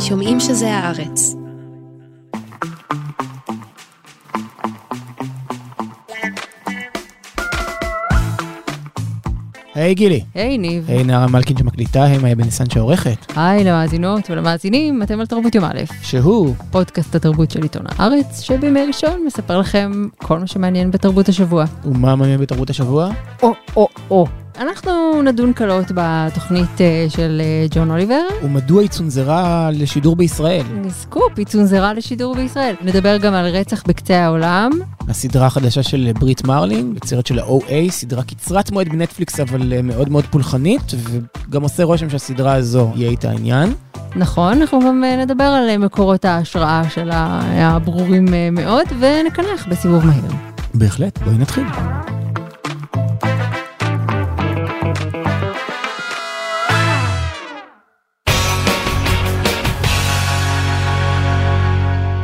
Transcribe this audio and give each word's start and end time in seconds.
שומעים 0.00 0.40
שזה 0.40 0.74
הארץ. 0.74 1.34
היי 9.74 9.94
גילי. 9.94 10.24
היי 10.34 10.58
ניב. 10.58 10.84
היי 10.88 11.04
נערה 11.04 11.26
מלכין 11.26 11.56
שמקליטה, 11.56 12.04
היי 12.04 12.18
מאיה 12.18 12.34
בניסן 12.34 12.70
שעורכת. 12.70 13.32
היי 13.36 13.64
למאזינות 13.64 14.30
ולמאזינים, 14.30 15.02
אתם 15.02 15.20
על 15.20 15.26
תרבות 15.26 15.54
יום 15.54 15.64
א', 15.64 15.80
שהוא 16.02 16.54
פודקאסט 16.70 17.14
התרבות 17.14 17.50
של 17.50 17.62
עיתון 17.62 17.82
הארץ, 17.88 18.40
שבימי 18.40 18.80
ראשון 18.86 19.24
מספר 19.26 19.58
לכם 19.58 20.08
כל 20.16 20.38
מה 20.38 20.46
שמעניין 20.46 20.90
בתרבות 20.90 21.28
השבוע. 21.28 21.64
ומה 21.84 22.16
מעניין 22.16 22.40
בתרבות 22.40 22.70
השבוע? 22.70 23.10
או, 23.42 23.52
או, 23.76 23.88
או. 24.10 24.26
אנחנו 24.58 25.22
נדון 25.22 25.52
קלות 25.52 25.86
בתוכנית 25.94 26.80
אה, 26.80 27.06
של 27.08 27.42
אה, 27.44 27.66
ג'ון 27.70 27.90
אוליבר. 27.90 28.22
ומדוע 28.42 28.80
היא 28.82 28.88
צונזרה 28.88 29.70
לשידור 29.72 30.16
בישראל? 30.16 30.62
סקופ, 30.90 31.32
היא 31.36 31.46
צונזרה 31.46 31.94
לשידור 31.94 32.34
בישראל. 32.34 32.74
נדבר 32.82 33.16
גם 33.16 33.34
על 33.34 33.46
רצח 33.46 33.82
בקצה 33.86 34.24
העולם. 34.24 34.70
הסדרה 35.08 35.46
החדשה 35.46 35.82
של 35.82 36.10
ברית 36.20 36.44
מרלינג, 36.44 36.96
יוצרת 36.96 37.26
של 37.26 37.38
ה-OA, 37.38 37.90
סדרה 37.90 38.22
קצרת 38.22 38.70
מועד 38.70 38.88
בנטפליקס 38.88 39.40
אבל 39.40 39.72
אה, 39.72 39.82
מאוד 39.82 40.08
מאוד 40.08 40.24
פולחנית, 40.24 40.92
וגם 41.48 41.62
עושה 41.62 41.84
רושם 41.84 42.10
שהסדרה 42.10 42.54
הזו 42.54 42.92
יהיה 42.94 43.10
איתה 43.10 43.30
עניין. 43.30 43.72
נכון, 44.16 44.60
אנחנו 44.60 44.80
גם 44.80 45.04
נדבר 45.18 45.44
על 45.44 45.76
מקורות 45.76 46.24
ההשראה 46.24 46.82
של 46.90 47.10
הברורים 47.12 48.26
מאוד, 48.52 48.86
ונקנח 49.00 49.66
בסיבוב 49.68 50.06
מהיר. 50.06 50.24
בהחלט, 50.74 51.18
בואי 51.18 51.38
נתחיל. 51.38 51.64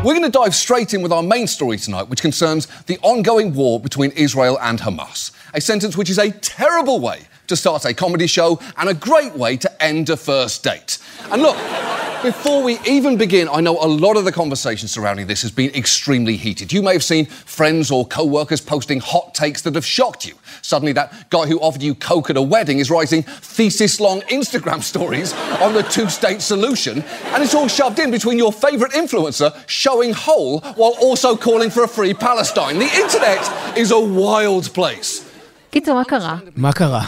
We're 0.04 0.14
going 0.14 0.24
to 0.24 0.36
dive 0.36 0.56
straight 0.56 0.94
in 0.94 1.02
with 1.02 1.12
our 1.12 1.22
main 1.22 1.46
story 1.46 1.76
tonight, 1.76 2.08
which 2.08 2.22
concerns 2.22 2.66
the 2.86 2.98
ongoing 3.02 3.54
war 3.54 3.78
between 3.78 4.10
Israel 4.12 4.58
and 4.60 4.80
Hamas. 4.80 5.30
A 5.54 5.60
sentence 5.60 5.96
which 5.96 6.10
is 6.10 6.18
a 6.18 6.32
terrible 6.32 6.98
way 6.98 7.20
to 7.46 7.56
start 7.56 7.84
a 7.84 7.94
comedy 7.94 8.26
show 8.26 8.58
and 8.76 8.88
a 8.88 8.94
great 8.94 9.34
way 9.34 9.56
to 9.56 9.82
end 9.82 10.10
a 10.10 10.16
first 10.16 10.62
date. 10.62 10.98
And 11.30 11.42
look, 11.42 11.56
before 12.22 12.62
we 12.62 12.78
even 12.86 13.16
begin, 13.16 13.48
I 13.48 13.60
know 13.60 13.76
a 13.80 13.86
lot 13.86 14.16
of 14.16 14.24
the 14.24 14.30
conversation 14.30 14.86
surrounding 14.86 15.26
this 15.26 15.42
has 15.42 15.50
been 15.50 15.74
extremely 15.74 16.36
heated. 16.36 16.72
You 16.72 16.80
may 16.80 16.92
have 16.92 17.02
seen 17.02 17.26
friends 17.26 17.90
or 17.90 18.06
co 18.06 18.24
workers 18.24 18.60
posting 18.60 19.00
hot 19.00 19.34
takes 19.34 19.62
that 19.62 19.74
have 19.74 19.84
shocked 19.84 20.24
you. 20.24 20.34
Suddenly, 20.62 20.92
that 20.92 21.30
guy 21.30 21.46
who 21.46 21.58
offered 21.58 21.82
you 21.82 21.96
Coke 21.96 22.30
at 22.30 22.36
a 22.36 22.42
wedding 22.42 22.78
is 22.78 22.92
writing 22.92 23.24
thesis 23.24 23.98
long 23.98 24.20
Instagram 24.22 24.82
stories 24.92 25.32
on 25.60 25.74
the 25.74 25.82
two 25.82 26.08
state 26.08 26.42
solution, 26.42 27.02
and 27.02 27.42
it's 27.42 27.56
all 27.56 27.66
shoved 27.66 27.98
in 27.98 28.12
between 28.12 28.38
your 28.38 28.52
favourite 28.52 28.92
influencer 28.92 29.52
showing 29.68 30.12
whole 30.12 30.60
while 30.60 30.94
also 31.00 31.36
calling 31.36 31.70
for 31.70 31.82
a 31.82 31.88
free 31.88 32.14
Palestine. 32.14 32.78
The 32.78 32.84
internet 32.84 33.76
is 33.76 33.90
a 33.90 33.98
wild 33.98 34.72
place. 34.74 35.31
קיצר, 35.72 35.94
מה 35.94 36.04
קרה? 36.04 36.36
מה 36.56 36.72
קרה? 36.72 37.02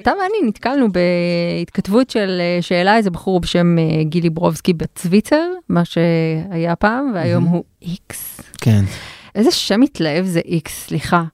אתה 0.00 0.10
ואני 0.10 0.48
נתקלנו 0.48 0.86
בהתכתבות 0.92 2.10
של 2.10 2.40
אה, 2.40 2.62
שאלה 2.62 2.96
איזה 2.96 3.10
בחור 3.10 3.40
בשם 3.40 3.78
אה, 3.78 4.04
גילי 4.04 4.30
ברובסקי 4.30 4.72
בצוויצר, 4.72 5.46
מה 5.68 5.84
שהיה 5.84 6.76
פעם, 6.76 7.10
והיום 7.14 7.44
הוא 7.44 7.64
איקס. 7.82 8.40
כן. 8.60 8.84
איזה 9.34 9.50
שם 9.50 9.80
מתלהב 9.80 10.24
זה 10.24 10.40
איקס, 10.44 10.86
סליחה. 10.86 11.24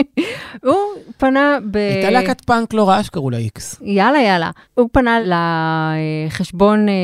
הוא 0.64 0.76
פנה 1.16 1.58
ב... 1.70 1.76
הייתה 1.76 2.10
להקת 2.10 2.40
פאנק 2.40 2.74
לא 2.74 2.88
רעה 2.88 3.04
שקראו 3.04 3.30
לה 3.30 3.36
איקס. 3.36 3.80
יאללה 3.82 4.22
יאללה. 4.22 4.50
הוא 4.74 4.88
פנה 4.92 5.18
לחשבון 6.28 6.88
אה, 6.88 6.94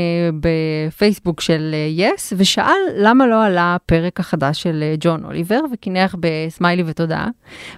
בפייסבוק 0.40 1.40
של 1.40 1.74
יס 1.88 2.32
ושאל 2.36 2.78
למה 2.96 3.26
לא 3.26 3.44
עלה 3.44 3.74
הפרק 3.74 4.20
החדש 4.20 4.62
של 4.62 4.82
אה, 4.82 4.94
ג'ון 5.00 5.24
אוליבר 5.24 5.60
וקינח 5.72 6.14
בסמיילי 6.20 6.82
ותודה. 6.86 7.26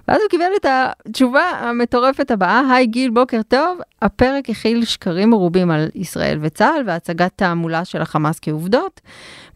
ואז 0.07 0.21
הוא 0.21 0.29
קיבל 0.29 0.51
את 0.55 0.65
התשובה 0.69 1.43
המטורפת 1.43 2.31
הבאה, 2.31 2.61
היי 2.75 2.85
גיל 2.85 3.09
בוקר 3.09 3.41
טוב, 3.47 3.79
הפרק 4.01 4.49
הכיל 4.49 4.85
שקרים 4.85 5.29
מרובים 5.29 5.71
על 5.71 5.89
ישראל 5.95 6.39
וצה"ל 6.41 6.83
והצגת 6.85 7.31
תעמולה 7.35 7.85
של 7.85 8.01
החמאס 8.01 8.39
כעובדות. 8.41 9.01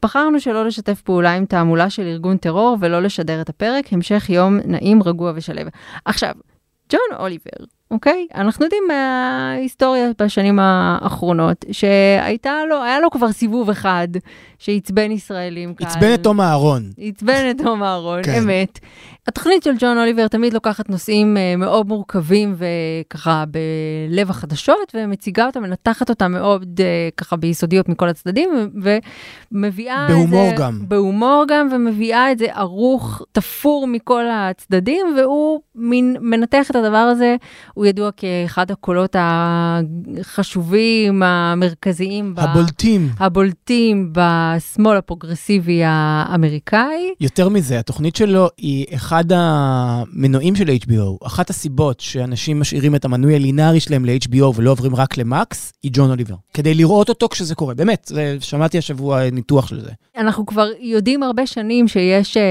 בחרנו 0.04 0.40
שלא 0.40 0.66
לשתף 0.66 1.02
פעולה 1.02 1.34
עם 1.34 1.46
תעמולה 1.46 1.90
של 1.90 2.04
ארגון 2.04 2.38
טרור 2.38 2.78
ולא 2.80 3.02
לשדר 3.02 3.42
את 3.42 3.50
הפרק, 3.50 3.94
המשך 3.94 4.30
יום 4.30 4.60
נעים, 4.66 5.04
רגוע 5.04 5.32
ושלב. 5.36 5.68
עכשיו, 6.06 6.34
ג'ון 6.90 7.20
אוליבר, 7.20 7.66
אוקיי? 7.92 8.28
אנחנו 8.36 8.66
יודעים 8.66 8.84
מההיסטוריה 8.88 10.08
בשנים 10.22 10.60
האחרונות, 10.60 11.66
שהייתה 11.72 12.54
לו, 12.70 12.84
היה 12.84 13.00
לו 13.00 13.12
כבר 13.12 13.32
סיבוב 13.32 13.70
אחד 13.70 14.08
שעצבן 14.60 15.12
ישראלים 15.12 15.74
כאן. 15.74 15.88
עצבן 15.88 16.14
את 16.14 16.24
תום 16.24 16.42
אהרון. 16.42 16.92
עצבן 16.98 17.48
את 17.52 17.62
תום 17.64 17.84
אהרון, 17.84 18.24
כן. 18.24 18.32
אמת. 18.38 18.80
התוכנית 19.28 19.64
של 19.64 19.72
ג'ון 19.80 19.98
אוליבר 19.98 20.28
תמיד 20.28 20.54
לוקחת 20.54 20.90
נושאים 20.90 21.38
אה, 21.38 21.56
מאוד 21.58 21.88
מורכבים 21.88 22.56
וככה 22.58 23.44
בלב 24.10 24.30
החדשות, 24.30 24.96
ומציגה 24.96 25.46
אותם, 25.46 25.64
מנתחת 25.64 26.10
אותם 26.10 26.32
מאוד 26.32 26.82
אה, 26.84 27.10
ככה 27.18 27.36
ביסודיות 27.36 27.90
מכל 27.90 28.10
הצדדים, 28.10 28.50
ומביאה 29.52 30.08
בהומור 30.10 30.46
את 30.46 30.58
זה... 30.58 30.64
גם. 30.64 30.80
בהומור 30.88 31.46
גם, 31.48 31.68
ומביאה 31.72 32.32
את 32.32 32.40
זה 32.40 32.46
ערוך, 32.54 33.22
תפור 33.32 33.88
מכל 33.88 34.24
הצדדים, 34.32 35.06
והוא 35.18 35.62
מין, 35.76 36.18
מנתח 36.22 36.72
את 36.72 36.76
הדבר 36.76 36.98
הזה, 36.98 37.36
הוא 37.74 37.86
ידוע 37.86 38.10
כאחד 38.18 38.72
הקולות 38.72 39.16
החשובים, 39.20 41.24
המרכזיים. 41.24 42.36
ב- 42.36 42.40
הבולטים. 42.40 43.10
הבולטים 43.20 44.12
בשמאל 44.12 44.98
הפרוגרסיבי 44.98 45.82
האמריקאי. 45.86 47.14
יותר 47.20 47.50
מזה, 47.50 47.80
התוכנית 47.80 48.16
שלו 48.16 48.48
היא 48.58 48.86
אחד 48.96 49.15
המנועים 49.32 50.56
של 50.56 50.68
HBO. 50.68 51.28
אחת 51.28 51.50
הסיבות 51.50 52.00
שאנשים 52.00 52.60
משאירים 52.60 52.96
את 52.96 53.06
המנוי 53.06 53.36
הלינארי 53.36 53.80
שלהם 53.80 54.06
ל-HBO 54.06 54.44
ולא 54.56 54.72
עוברים 54.72 54.96
רק 54.96 55.18
למקס, 55.18 55.74
היא 55.84 55.92
ג'ון 55.94 56.10
אוליבר. 56.10 56.36
כדי 56.54 56.74
לראות 56.74 57.10
אותו 57.10 57.30
כשזה 57.30 57.56
קורה. 57.56 57.74
באמת, 57.74 58.06
זה, 58.06 58.38
שמעתי 58.40 58.78
השבוע 58.78 59.30
ניתוח 59.30 59.68
של 59.68 59.80
זה. 59.80 59.90
אנחנו 60.18 60.46
כבר 60.46 60.68
יודעים 60.80 61.24
הרבה 61.24 61.48
שנים 61.48 61.88
שיש 61.88 62.38
אה, 62.38 62.44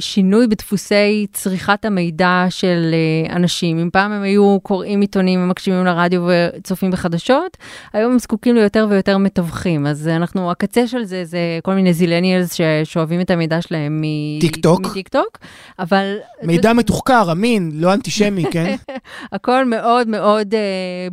שינוי 0.00 0.46
בדפוסי 0.46 1.26
צריכת 1.32 1.84
המידע 1.84 2.46
של 2.50 2.90
אה, 2.92 3.36
אנשים. 3.36 3.78
אם 3.78 3.90
פעם 3.92 4.12
הם 4.12 4.22
היו 4.22 4.58
קוראים 4.62 5.00
עיתונים 5.00 5.42
ומקשיבים 5.42 5.84
לרדיו 5.84 6.22
וצופים 6.28 6.90
בחדשות, 6.90 7.56
היום 7.92 8.12
הם 8.12 8.18
זקוקים 8.18 8.54
ליותר 8.54 8.86
ויותר 8.90 9.18
מתווכים. 9.18 9.86
אז 9.86 10.08
אנחנו, 10.08 10.50
הקצה 10.50 10.86
של 10.86 11.04
זה 11.04 11.24
זה 11.24 11.38
כל 11.62 11.74
מיני 11.74 11.92
זילניאלס 11.92 12.54
ששואבים 12.54 13.20
את 13.20 13.30
המידע 13.30 13.62
שלהם 13.62 14.00
מ- 14.00 14.40
טיק 14.40 14.56
טוק. 14.56 14.86
מטיק 14.86 15.08
טוק, 15.08 15.38
אבל... 15.94 16.16
מידע 16.42 16.72
מתוחקר, 16.72 17.32
אמין, 17.32 17.70
לא 17.74 17.94
אנטישמי, 17.94 18.44
כן? 18.52 18.74
הכל 19.32 19.64
מאוד 19.64 20.08
מאוד 20.08 20.54
אה, 20.54 20.60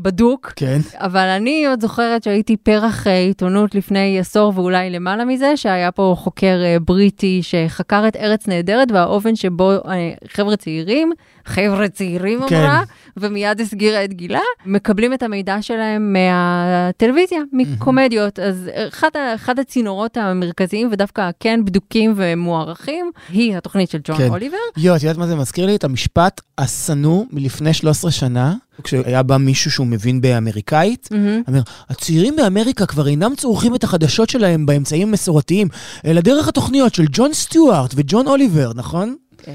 בדוק. 0.02 0.54
כן. 0.56 0.80
אבל 0.96 1.28
אני 1.28 1.66
עוד 1.66 1.82
זוכרת 1.82 2.24
שהייתי 2.24 2.58
פרח 2.58 3.08
אה, 3.08 3.18
עיתונות 3.20 3.76
לפני 3.76 4.20
עשור 4.20 4.54
ואולי 4.56 4.90
למעלה 4.90 5.26
מזה, 5.26 5.58
שהיה 5.58 5.92
פה 5.92 6.16
חוקר 6.18 6.62
אה, 6.64 6.78
בריטי 6.80 7.40
שחקר 7.44 8.08
את 8.08 8.16
ארץ 8.16 8.48
נהדרת 8.48 8.92
והאופן 8.92 9.36
שבו 9.36 9.72
אה, 9.72 10.12
חבר'ה 10.28 10.56
צעירים, 10.56 11.12
חבר'ה 11.46 11.90
צעירים 11.90 12.40
כן. 12.48 12.56
אמרה, 12.56 12.84
ומיד 13.18 13.62
הסגירה 13.62 14.04
את 14.04 14.14
גילה, 14.14 14.40
מקבלים 14.66 15.14
את 15.14 15.24
המידע 15.24 15.62
שלהם 15.62 16.14
מהטלוויזיה, 16.14 17.40
מקומדיות. 17.54 18.40
אז 18.40 18.70
אחד, 18.88 19.10
אחד 19.36 19.60
הצינורות 19.60 20.18
המרכזיים 20.18 20.90
ודווקא 20.92 21.30
כן 21.40 21.66
בדוקים 21.66 22.14
ומוערכים, 22.16 23.12
היא 23.30 23.58
התוכנית 23.58 23.90
של 23.90 24.00
ג'ון 24.04 24.18
כן. 24.18 24.30
אוליבר. 24.30 24.58
יואו, 24.78 24.96
את 24.96 25.04
יודעת 25.04 25.18
מה 25.18 25.28
זה 25.28 25.36
מזכיר 25.36 25.66
לי? 25.66 25.76
את 25.76 25.84
המשפט 25.84 26.42
השנוא 26.58 27.24
מלפני 27.32 27.74
13 27.74 28.12
שנה, 28.12 28.56
כשהיה 28.84 29.24
בא 29.24 29.38
מישהו 29.38 29.72
שהוא 29.72 29.88
מבין 29.88 30.22
באמריקאית. 30.22 31.10
אומר, 31.48 31.62
הצעירים 31.90 32.36
באמריקה 32.36 32.86
כבר 32.86 33.08
אינם 33.08 33.36
צורכים 33.38 33.76
את 33.76 33.84
החדשות 33.84 34.30
שלהם 34.30 34.66
באמצעים 34.66 35.08
המסורתיים, 35.08 35.68
אלא 36.06 36.22
דרך 36.22 36.48
התוכניות 36.48 36.96
של 36.96 37.06
ג'ון 37.12 37.34
סטיוארט 37.34 37.94
וג'ון 37.96 38.28
אוליבר, 38.28 38.72
נכון? 38.76 39.16
אה, 39.48 39.54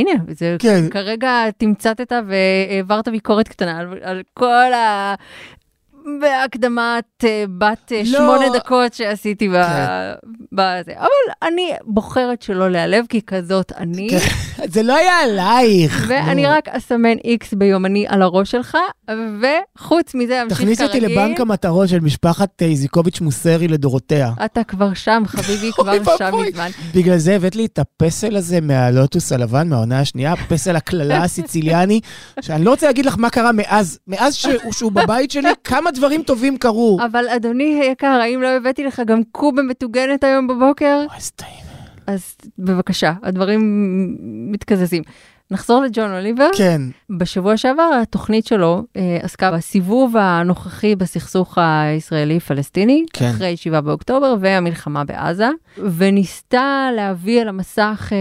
הנה, 0.00 0.24
זה 0.38 0.56
כן. 0.58 0.84
כרגע 0.90 1.50
תמצתת 1.58 2.12
והעברת 2.12 3.08
ביקורת 3.08 3.48
קטנה 3.48 3.78
על, 3.78 3.86
על 4.02 4.22
כל. 4.34 4.72
בהקדמת 6.20 7.24
אה, 7.24 7.44
בת 7.58 7.92
אה, 7.92 8.02
לא. 8.04 8.18
שמונה 8.18 8.58
דקות 8.58 8.94
שעשיתי 8.94 9.48
ב... 9.48 9.52
כן. 9.52 10.12
בזה. 10.52 10.92
אבל 10.96 11.32
אני 11.42 11.72
בוחרת 11.84 12.42
שלא 12.42 12.70
להיעלב, 12.70 13.04
כי 13.08 13.22
כזאת 13.22 13.72
אני, 13.76 14.08
זה 14.72 14.82
לא 14.82 14.96
היה 14.96 15.18
עלייך. 15.18 16.04
ואני 16.08 16.42
נו. 16.42 16.48
רק 16.48 16.68
אסמן 16.68 17.18
איקס 17.24 17.54
ביומני 17.54 18.06
על 18.08 18.22
הראש 18.22 18.50
שלך, 18.50 18.76
וחוץ 19.08 20.14
מזה 20.14 20.42
אמשיך 20.42 20.58
כרגיל. 20.58 20.74
תכניס 20.74 20.88
אותי 20.88 21.00
לבנק 21.00 21.40
המטרות 21.40 21.88
של 21.88 22.00
משפחת 22.00 22.62
איזיקוביץ' 22.62 23.20
מוסרי 23.20 23.68
לדורותיה. 23.68 24.32
אתה 24.44 24.64
כבר 24.64 24.94
שם, 24.94 25.22
חביבי, 25.26 25.72
כבר 25.72 26.16
שם. 26.18 26.30
מזמן. 26.48 26.70
בגלל 26.94 27.16
זה 27.16 27.36
הבאת 27.36 27.56
לי 27.56 27.64
את 27.64 27.78
הפסל 27.78 28.36
הזה 28.36 28.60
מהלוטוס 28.60 29.32
הלבן, 29.32 29.68
מהעונה 29.68 30.00
השנייה, 30.00 30.34
פסל 30.48 30.76
הקללה 30.76 31.22
הסיציליאני, 31.24 32.00
שאני 32.40 32.64
לא 32.64 32.70
רוצה 32.70 32.86
להגיד 32.86 33.06
לך 33.06 33.14
מה 33.18 33.30
קרה 33.30 33.52
מאז, 33.52 33.98
מאז 34.06 34.34
שהוא, 34.34 34.72
שהוא 34.72 34.92
בבית 34.92 35.30
שלי, 35.30 35.48
כמה 35.64 35.89
דברים 35.90 36.22
טובים 36.22 36.58
קרו. 36.58 36.98
אבל 37.04 37.28
אדוני 37.28 37.80
היקר, 37.80 38.06
האם 38.06 38.42
לא 38.42 38.48
הבאתי 38.48 38.84
לך 38.84 39.02
גם 39.06 39.20
קובה 39.32 39.62
מטוגנת 39.62 40.24
היום 40.24 40.46
בבוקר? 40.46 41.02
וואי, 41.06 41.16
איזה 41.16 41.30
טעים. 41.36 41.70
אז 42.06 42.36
בבקשה, 42.58 43.12
הדברים 43.22 43.60
מתקזזים. 44.52 45.02
נחזור 45.50 45.82
לג'ון 45.82 46.12
אוליבר. 46.12 46.48
כן, 46.56 46.82
בשבוע 47.18 47.56
שעבר 47.56 47.90
התוכנית 48.02 48.46
שלו 48.46 48.82
אה, 48.96 49.18
עסקה 49.22 49.50
בסיבוב 49.50 50.16
הנוכחי 50.16 50.96
בסכסוך 50.96 51.58
הישראלי-פלסטיני, 51.60 53.04
כן. 53.12 53.30
אחרי 53.34 53.56
7 53.56 53.80
באוקטובר 53.80 54.34
והמלחמה 54.40 55.04
בעזה, 55.04 55.48
וניסתה 55.96 56.88
להביא 56.96 57.42
אל 57.42 57.48
המסך, 57.48 58.08
אה, 58.12 58.18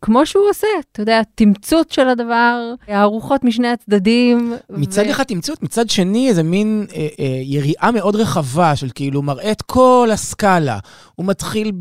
כמו 0.00 0.26
שהוא 0.26 0.48
עושה, 0.50 0.66
אתה 0.92 1.02
יודע, 1.02 1.20
תמצות 1.34 1.90
של 1.90 2.08
הדבר, 2.08 2.72
הרוחות 2.88 3.44
משני 3.44 3.68
הצדדים. 3.68 4.54
מצד 4.70 5.02
ו- 5.06 5.10
אחד 5.10 5.24
תמצות, 5.24 5.62
מצד 5.62 5.90
שני 5.90 6.28
איזה 6.28 6.42
מין 6.42 6.86
אה, 6.94 7.06
אה, 7.20 7.40
יריעה 7.42 7.90
מאוד 7.90 8.16
רחבה 8.16 8.76
של 8.76 8.88
כאילו 8.94 9.22
מראה 9.22 9.52
את 9.52 9.62
כל 9.62 10.08
הסקאלה. 10.12 10.78
הוא 11.16 11.26
מתחיל 11.26 11.72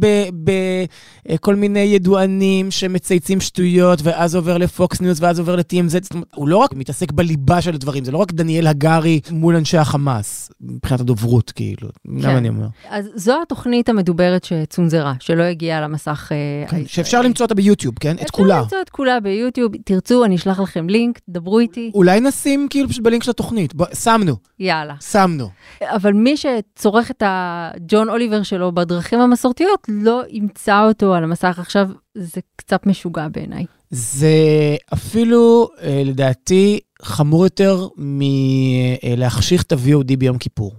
בכל 1.27 1.55
מיני 1.55 1.79
ידוענים 1.79 2.71
שמצייצים 2.71 3.41
שטויות, 3.41 3.99
ואז 4.03 4.35
עובר 4.35 4.57
לפוקס 4.57 5.01
ניוז, 5.01 5.23
ואז 5.23 5.39
עובר 5.39 5.55
ל-TMZ. 5.55 5.89
זאת 5.89 6.13
אומרת, 6.13 6.27
הוא 6.35 6.47
לא 6.47 6.57
רק 6.57 6.73
מתעסק 6.73 7.11
בליבה 7.11 7.61
של 7.61 7.73
הדברים, 7.73 8.05
זה 8.05 8.11
לא 8.11 8.17
רק 8.17 8.31
דניאל 8.31 8.67
הגרי 8.67 9.19
מול 9.31 9.55
אנשי 9.55 9.77
החמאס, 9.77 10.51
מבחינת 10.61 10.99
הדוברות, 10.99 11.51
כאילו. 11.51 11.89
למה 12.05 12.37
אני 12.37 12.49
אומר? 12.49 12.67
אז 12.89 13.09
זו 13.15 13.41
התוכנית 13.41 13.89
המדוברת 13.89 14.43
שצונזרה, 14.43 15.13
שלא 15.19 15.43
הגיעה 15.43 15.81
למסך 15.81 16.31
אה, 16.31 16.67
כן. 16.67 16.81
שאפשר 16.87 17.21
למצוא 17.21 17.45
אותה 17.45 17.55
ביוטיוב, 17.55 17.95
כן? 17.99 18.15
את 18.21 18.31
כולה. 18.31 18.53
אפשר 18.53 18.63
למצוא 18.63 18.81
את 18.81 18.89
כולה 18.89 19.19
ביוטיוב, 19.19 19.71
תרצו, 19.85 20.25
אני 20.25 20.35
אשלח 20.35 20.59
לכם 20.59 20.89
לינק, 20.89 21.19
דברו 21.29 21.59
איתי, 21.59 21.91
אולי 21.93 22.19
נשים 22.19 22.67
כאילו 22.69 22.89
פשוט 22.89 23.03
בלינק 23.03 23.23
של 23.23 23.31
התוכנית. 23.31 23.75
בוא, 23.75 23.85
שמנו, 23.93 24.35
יאללה. 24.59 24.95
שמנו. 25.11 25.49
אבל 25.83 26.13
מי 26.13 26.35
שצורך 26.37 27.11
את 27.11 27.23
הג'ון 27.25 28.09
אוליבר 28.09 28.43
שלו 28.43 28.71
בדרכים 28.71 29.24
המסורתיות, 29.25 29.87
לא 29.89 30.23
ימצא 30.29 30.87
אותו 30.87 31.13
על 31.13 31.23
המסך 31.23 31.59
עכשיו, 31.59 31.89
זה 32.15 32.41
קצת 32.55 32.85
משוגע 32.85 33.27
בעיניי. 33.27 33.65
זה 33.89 34.35
אפילו, 34.93 35.69
אה, 35.81 36.01
לדעתי, 36.05 36.79
חמור 37.01 37.43
יותר 37.43 37.87
מלהחשיך 37.97 39.63
את 39.63 39.71
ה-VOD 39.71 40.17
ביום 40.17 40.37
כיפור. 40.37 40.73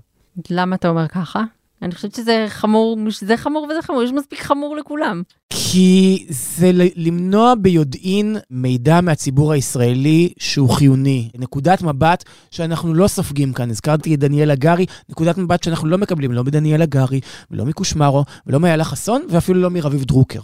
למה 0.51 0.77
אתה 0.77 0.89
אומר 0.89 1.09
ככה? 1.09 1.43
אני 1.83 1.95
חושבת 1.95 2.15
שזה 2.15 2.47
חמור, 2.49 2.99
זה 3.21 3.37
חמור 3.37 3.69
וזה 3.71 3.83
חמור, 3.83 4.03
יש 4.03 4.13
מספיק 4.13 4.41
חמור 4.41 4.77
לכולם. 4.77 5.23
כי 5.51 6.27
זה 6.29 6.71
למנוע 6.97 7.55
ביודעין 7.55 8.37
מידע 8.51 9.01
מהציבור 9.01 9.53
הישראלי 9.53 10.33
שהוא 10.39 10.71
חיוני. 10.71 11.31
נקודת 11.39 11.83
מבט 11.83 12.25
שאנחנו 12.51 12.95
לא 12.95 13.09
סופגים 13.09 13.53
כאן. 13.53 13.71
הזכרתי 13.71 14.15
את 14.15 14.19
דניאל 14.19 14.51
הגרי, 14.51 14.87
נקודת 15.09 15.39
מבט 15.39 15.63
שאנחנו 15.63 15.89
לא 15.89 15.99
מקבלים, 15.99 16.33
לא 16.33 16.45
מדניאל 16.45 16.83
הגרי, 16.83 17.21
ולא 17.51 17.65
מקושמרו, 17.65 18.25
ולא 18.47 18.61
מאיילה 18.61 18.85
חסון, 18.85 19.27
ואפילו 19.31 19.61
לא 19.61 19.71
מרביב 19.71 20.05
דרוקר. 20.05 20.41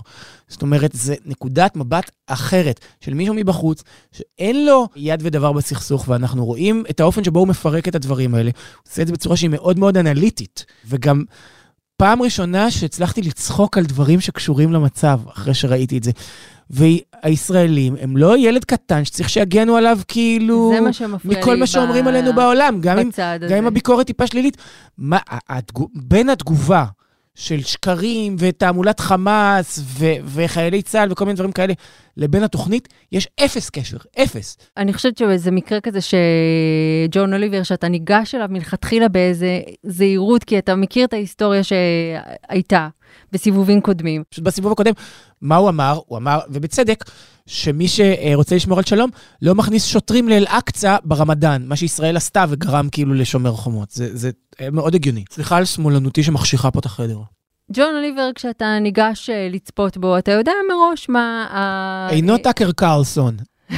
זאת 0.48 0.62
אומרת, 0.62 0.90
זה 0.94 1.14
נקודת 1.26 1.76
מבט 1.76 2.10
אחרת 2.26 2.80
של 3.00 3.14
מישהו 3.14 3.34
מבחוץ, 3.34 3.82
שאין 4.12 4.66
לו 4.66 4.88
יד 4.96 5.20
ודבר 5.22 5.52
בסכסוך, 5.52 6.08
ואנחנו 6.08 6.44
רואים 6.44 6.84
את 6.90 7.00
האופן 7.00 7.24
שבו 7.24 7.38
הוא 7.38 7.48
מפרק 7.48 7.88
את 7.88 7.94
הדברים 7.94 8.34
האלה. 8.34 8.50
הוא 8.54 8.90
עושה 8.90 9.02
את 9.02 9.06
זה 9.06 9.12
בצורה 9.12 9.36
שהיא 9.36 9.50
מאוד 9.50 9.78
מאוד 9.78 9.96
אנליטית, 9.96 10.64
וגם... 10.86 11.21
פעם 11.96 12.22
ראשונה 12.22 12.70
שהצלחתי 12.70 13.22
לצחוק 13.22 13.78
על 13.78 13.84
דברים 13.84 14.20
שקשורים 14.20 14.72
למצב, 14.72 15.20
אחרי 15.32 15.54
שראיתי 15.54 15.98
את 15.98 16.02
זה. 16.02 16.10
והישראלים 16.70 17.96
הם 18.00 18.16
לא 18.16 18.38
ילד 18.38 18.64
קטן 18.64 19.04
שצריך 19.04 19.28
שיגנו 19.28 19.76
עליו 19.76 19.98
כאילו... 20.08 20.70
זה 20.74 20.80
מה 20.80 20.92
שמפריע 20.92 21.34
לי 21.34 21.40
מכל 21.40 21.56
מה 21.56 21.66
שאומרים 21.66 22.04
ב- 22.04 22.08
עלינו 22.08 22.32
בעולם, 22.32 22.78
גם 22.80 22.98
אם, 22.98 23.10
גם 23.48 23.56
אם. 23.56 23.66
הביקורת 23.66 24.06
טיפה 24.06 24.26
שלילית. 24.26 24.56
מה, 24.98 25.18
התגו, 25.48 25.88
בין 25.94 26.28
התגובה 26.28 26.84
של 27.34 27.62
שקרים 27.62 28.36
ותעמולת 28.38 29.00
חמאס 29.00 29.80
ו, 29.84 30.06
וחיילי 30.24 30.82
צה"ל 30.82 31.12
וכל 31.12 31.24
מיני 31.24 31.34
דברים 31.34 31.52
כאלה, 31.52 31.74
לבין 32.16 32.42
התוכנית, 32.42 32.88
יש 33.12 33.28
אפס 33.44 33.70
קשר, 33.70 33.96
אפס. 34.22 34.56
אני 34.76 34.92
חושבת 34.92 35.18
שזה 35.18 35.50
מקרה 35.50 35.80
כזה 35.80 35.98
שג'ון 36.00 37.34
אוליבר, 37.34 37.62
שאתה 37.62 37.88
ניגש 37.88 38.34
אליו 38.34 38.48
מלכתחילה 38.50 39.08
באיזה 39.08 39.60
זהירות, 39.82 40.44
כי 40.44 40.58
אתה 40.58 40.74
מכיר 40.74 41.04
את 41.04 41.12
ההיסטוריה 41.12 41.60
שהייתה 41.64 42.88
בסיבובים 43.32 43.80
קודמים. 43.80 44.22
פשוט 44.30 44.44
בסיבוב 44.44 44.72
הקודם, 44.72 44.92
מה 45.40 45.56
הוא 45.56 45.68
אמר? 45.68 46.00
הוא 46.06 46.18
אמר, 46.18 46.38
ובצדק, 46.48 47.04
שמי 47.46 47.86
שרוצה 47.88 48.56
לשמור 48.56 48.78
על 48.78 48.84
שלום, 48.84 49.10
לא 49.42 49.54
מכניס 49.54 49.86
שוטרים 49.86 50.28
לאל-אקצא 50.28 50.96
ברמדאן, 51.04 51.62
מה 51.66 51.76
שישראל 51.76 52.16
עשתה 52.16 52.44
וגרם 52.48 52.88
כאילו 52.92 53.14
לשומר 53.14 53.52
חומות. 53.52 53.90
זה, 53.90 54.16
זה 54.16 54.30
מאוד 54.72 54.94
הגיוני. 54.94 55.24
סליחה 55.30 55.56
על 55.56 55.64
שמאלנותי 55.64 56.22
שמחשיכה 56.22 56.70
פה 56.70 56.78
את 56.78 56.84
החדר. 56.84 57.18
ג'ון 57.72 57.94
אוליבר, 57.94 58.30
כשאתה 58.34 58.78
ניגש 58.78 59.30
אה, 59.30 59.48
לצפות 59.50 59.96
בו, 59.96 60.18
אתה 60.18 60.32
יודע 60.32 60.52
מראש 60.68 61.08
מה... 61.08 62.08
אינו 62.10 62.38
טאקר 62.38 62.72
קרלסון, 62.72 63.36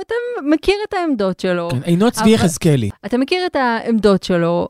אתה 0.00 0.14
מכיר 0.42 0.74
את 0.88 0.94
העמדות 0.94 1.40
שלו. 1.40 1.68
כן, 1.70 1.82
אינו 1.82 2.10
צבי 2.10 2.30
יחזקאלי. 2.30 2.90
אתה 3.06 3.18
מכיר 3.18 3.46
את 3.46 3.56
העמדות 3.56 4.22
שלו, 4.22 4.68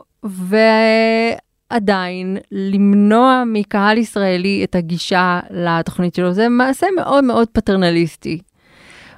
ועדיין 1.72 2.36
למנוע 2.52 3.42
מקהל 3.46 3.98
ישראלי 3.98 4.64
את 4.64 4.74
הגישה 4.74 5.40
לתוכנית 5.50 6.14
שלו, 6.14 6.32
זה 6.32 6.48
מעשה 6.48 6.86
מאוד 6.96 7.24
מאוד 7.24 7.48
פטרנליסטי. 7.52 8.38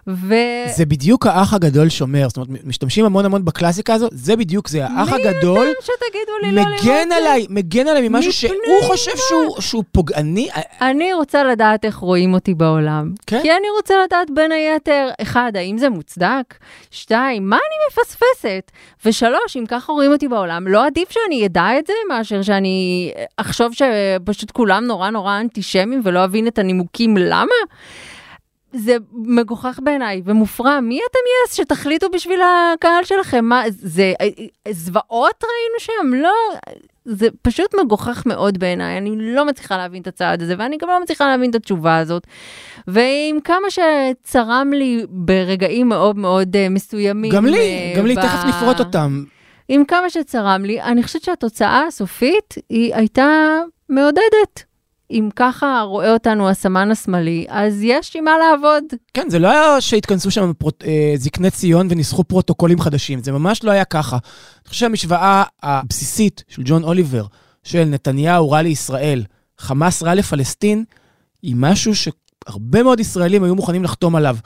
ו... 0.08 0.34
זה 0.76 0.86
בדיוק 0.86 1.26
האח 1.26 1.54
הגדול 1.54 1.88
שומר, 1.88 2.28
זאת 2.28 2.36
אומרת, 2.36 2.64
משתמשים 2.64 3.04
המון 3.04 3.24
המון 3.24 3.44
בקלאסיקה 3.44 3.94
הזו, 3.94 4.08
זה 4.12 4.36
בדיוק, 4.36 4.68
זה 4.68 4.84
האח 4.86 5.08
הגדול, 5.12 5.58
אתם 5.66 5.82
שתגידו 5.82 6.32
לי 6.42 6.52
לא 6.52 6.62
לראות 6.62 6.82
מגן 6.82 7.08
זה? 7.08 7.16
עליי, 7.16 7.46
מגן 7.50 7.88
עליי 7.88 8.08
ממשהו 8.08 8.32
שהוא 8.32 8.52
חושב 8.82 9.10
שהוא- 9.28 9.60
שהוא 9.60 9.84
פוגעני. 9.92 10.48
אני 10.80 11.12
רוצה 11.14 11.44
לדעת 11.44 11.84
איך 11.84 11.96
רואים 11.96 12.34
אותי 12.34 12.54
בעולם. 12.54 13.12
כן. 13.26 13.38
כי 13.42 13.50
אני 13.52 13.66
רוצה 13.76 13.94
לדעת 14.04 14.30
בין 14.34 14.52
היתר, 14.52 15.08
אחד, 15.22 15.52
האם 15.54 15.78
זה 15.78 15.88
מוצדק? 15.88 16.54
שתיים, 16.90 17.48
מה 17.48 17.56
אני 17.56 17.76
מפספסת? 18.02 18.70
ושלוש, 19.04 19.56
אם 19.56 19.64
ככה 19.68 19.92
רואים 19.92 20.12
אותי 20.12 20.28
בעולם, 20.28 20.68
לא 20.68 20.86
עדיף 20.86 21.10
שאני 21.10 21.46
אדע 21.46 21.78
את 21.78 21.86
זה 21.86 21.92
מאשר 22.08 22.42
שאני 22.42 23.10
אחשוב 23.36 23.72
שפשוט 23.72 24.50
כולם 24.50 24.84
נורא 24.84 25.10
נורא 25.10 25.40
אנטישמים 25.40 26.00
ולא 26.04 26.24
אבין 26.24 26.46
את 26.46 26.58
הנימוקים 26.58 27.16
למה? 27.16 27.54
זה 28.72 28.96
מגוחך 29.12 29.78
בעיניי 29.82 30.22
ומופרע. 30.24 30.80
מי 30.80 31.00
אתם 31.10 31.18
יס 31.44 31.54
שתחליטו 31.54 32.10
בשביל 32.10 32.40
הקהל 32.74 33.04
שלכם? 33.04 33.44
מה, 33.44 33.62
זה 33.68 34.12
זוועות 34.70 35.44
ראינו 35.44 35.78
שם? 35.78 36.22
לא, 36.22 36.58
זה 37.04 37.28
פשוט 37.42 37.74
מגוחך 37.84 38.22
מאוד 38.26 38.58
בעיניי. 38.58 38.98
אני 38.98 39.16
לא 39.34 39.44
מצליחה 39.44 39.76
להבין 39.76 40.02
את 40.02 40.06
הצעד 40.06 40.42
הזה, 40.42 40.54
ואני 40.58 40.76
גם 40.76 40.88
לא 40.88 41.02
מצליחה 41.02 41.26
להבין 41.26 41.50
את 41.50 41.54
התשובה 41.54 41.96
הזאת. 41.98 42.26
ועם 42.86 43.40
כמה 43.44 43.66
שצרם 43.70 44.70
לי 44.72 45.04
ברגעים 45.08 45.88
מאוד 45.88 46.16
מאוד 46.18 46.56
אה, 46.56 46.68
מסוימים. 46.68 47.32
גם 47.32 47.46
לי, 47.46 47.58
אה, 47.58 47.94
גם 47.96 48.06
לי, 48.06 48.14
ב- 48.16 48.20
תכף 48.22 48.44
נפרוט 48.48 48.78
אותם. 48.78 49.24
עם 49.68 49.84
כמה 49.84 50.10
שצרם 50.10 50.64
לי, 50.64 50.80
אני 50.82 51.02
חושבת 51.02 51.22
שהתוצאה 51.22 51.86
הסופית 51.86 52.54
היא 52.68 52.94
הייתה 52.94 53.58
מעודדת. 53.88 54.69
אם 55.10 55.28
ככה 55.36 55.80
רואה 55.80 56.12
אותנו 56.12 56.48
הסמן 56.48 56.90
השמאלי, 56.90 57.46
אז 57.48 57.78
יש 57.82 58.16
עם 58.16 58.24
מה 58.24 58.30
לעבוד. 58.38 58.84
כן, 59.14 59.30
זה 59.30 59.38
לא 59.38 59.50
היה 59.50 59.80
שהתכנסו 59.80 60.30
שם 60.30 60.52
פרוט, 60.58 60.84
אה, 60.84 61.12
זקני 61.16 61.50
ציון 61.50 61.86
וניסחו 61.90 62.24
פרוטוקולים 62.24 62.80
חדשים, 62.80 63.22
זה 63.22 63.32
ממש 63.32 63.64
לא 63.64 63.70
היה 63.70 63.84
ככה. 63.84 64.16
אני 64.16 64.68
חושב 64.68 64.80
שהמשוואה 64.80 65.42
הבסיסית 65.62 66.44
של 66.48 66.62
ג'ון 66.64 66.82
אוליבר, 66.82 67.24
של 67.64 67.84
נתניהו 67.84 68.50
רע 68.50 68.62
לישראל, 68.62 69.24
חמאס 69.58 70.02
רע 70.02 70.14
לפלסטין, 70.14 70.84
היא 71.42 71.54
משהו 71.58 71.92
שהרבה 71.94 72.82
מאוד 72.82 73.00
ישראלים 73.00 73.44
היו 73.44 73.54
מוכנים 73.54 73.84
לחתום 73.84 74.16
עליו. 74.16 74.36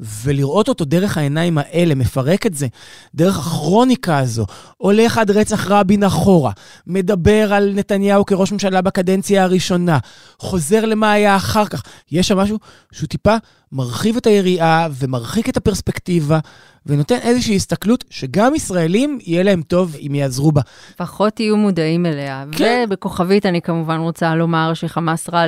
ולראות 0.00 0.68
אותו 0.68 0.84
דרך 0.84 1.18
העיניים 1.18 1.58
האלה, 1.58 1.94
מפרק 1.94 2.46
את 2.46 2.54
זה, 2.54 2.66
דרך 3.14 3.38
הכרוניקה 3.38 4.18
הזו, 4.18 4.46
הולך 4.76 5.18
עד 5.18 5.30
רצח 5.30 5.70
רבין 5.70 6.04
אחורה, 6.04 6.52
מדבר 6.86 7.52
על 7.54 7.72
נתניהו 7.74 8.26
כראש 8.26 8.52
ממשלה 8.52 8.82
בקדנציה 8.82 9.42
הראשונה, 9.42 9.98
חוזר 10.38 10.84
למה 10.84 11.12
היה 11.12 11.36
אחר 11.36 11.66
כך. 11.66 11.82
יש 12.12 12.28
שם 12.28 12.38
משהו 12.38 12.58
שהוא 12.92 13.08
טיפה 13.08 13.36
מרחיב 13.72 14.16
את 14.16 14.26
היריעה 14.26 14.88
ומרחיק 14.98 15.48
את 15.48 15.56
הפרספקטיבה, 15.56 16.38
ונותן 16.86 17.18
איזושהי 17.22 17.56
הסתכלות 17.56 18.04
שגם 18.10 18.54
ישראלים 18.54 19.18
יהיה 19.26 19.42
להם 19.42 19.62
טוב 19.62 19.96
אם 20.06 20.14
יעזרו 20.14 20.52
בה. 20.52 20.60
פחות 20.96 21.40
יהיו 21.40 21.56
מודעים 21.56 22.06
אליה. 22.06 22.44
כן. 22.52 22.84
ובכוכבית 22.88 23.46
אני 23.46 23.62
כמובן 23.62 23.98
רוצה 23.98 24.34
לומר 24.34 24.74
שחמאס 24.74 25.30
רע 25.30 25.44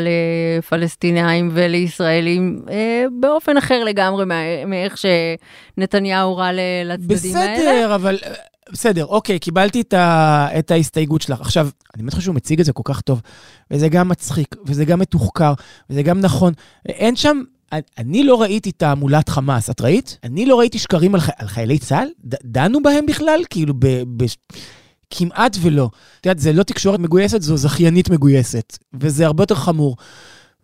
לפלסטינאים 0.59 1.51
ולישראלים 1.53 2.63
אה, 2.71 3.05
באופן 3.21 3.57
אחר 3.57 3.85
לגמרי 3.85 4.25
מה- 4.25 4.65
מאיך 4.67 4.97
שנתניהו 4.99 6.37
רע 6.37 6.49
לצדדים 6.85 7.37
האלה. 7.37 7.55
בסדר, 7.57 7.95
אבל... 7.95 8.19
אה, 8.27 8.33
בסדר, 8.73 9.07
אוקיי, 9.07 9.39
קיבלתי 9.39 9.81
את, 9.81 9.93
ה, 9.95 10.47
את 10.59 10.71
ההסתייגות 10.71 11.23
שלך. 11.23 11.41
עכשיו, 11.41 11.69
אני 11.95 12.03
באמת 12.03 12.15
חושב 12.15 12.25
שהוא 12.25 12.35
מציג 12.35 12.61
את 12.61 12.67
זה 12.67 12.73
כל 12.73 12.83
כך 12.85 13.01
טוב, 13.01 13.21
וזה 13.71 13.89
גם 13.89 14.09
מצחיק, 14.09 14.57
וזה 14.67 14.85
גם 14.85 14.99
מתוחקר, 14.99 15.53
וזה 15.91 16.03
גם 16.03 16.21
נכון. 16.21 16.53
אין 16.89 17.17
שם, 17.17 17.43
אני 17.99 18.25
לא 18.25 18.43
ראיתי 18.43 18.73
תעמולת 18.73 19.29
חמאס, 19.29 19.71
את 19.71 19.81
ראית? 19.81 20.19
אני 20.25 20.47
לא 20.47 20.59
ראיתי 20.59 20.79
שקרים 20.79 21.15
על, 21.15 21.21
ח, 21.21 21.29
על 21.37 21.49
חיילי 21.49 21.79
צה"ל? 21.79 22.09
ד, 22.25 22.35
דנו 22.45 22.83
בהם 22.83 23.07
בכלל? 23.07 23.41
כאילו, 23.51 23.75
ב, 23.79 23.87
ב, 24.17 24.25
כמעט 25.11 25.57
ולא. 25.61 25.91
את 26.21 26.27
יודעת, 26.27 26.39
זה 26.39 26.53
לא 26.53 26.63
תקשורת 26.63 27.01
מגויסת, 27.01 27.43
זו 27.43 27.57
זכיינית 27.57 28.11
מגויסת, 28.11 28.79
וזה 28.95 29.27
הרבה 29.27 29.43
יותר 29.43 29.55
חמור. 29.55 29.97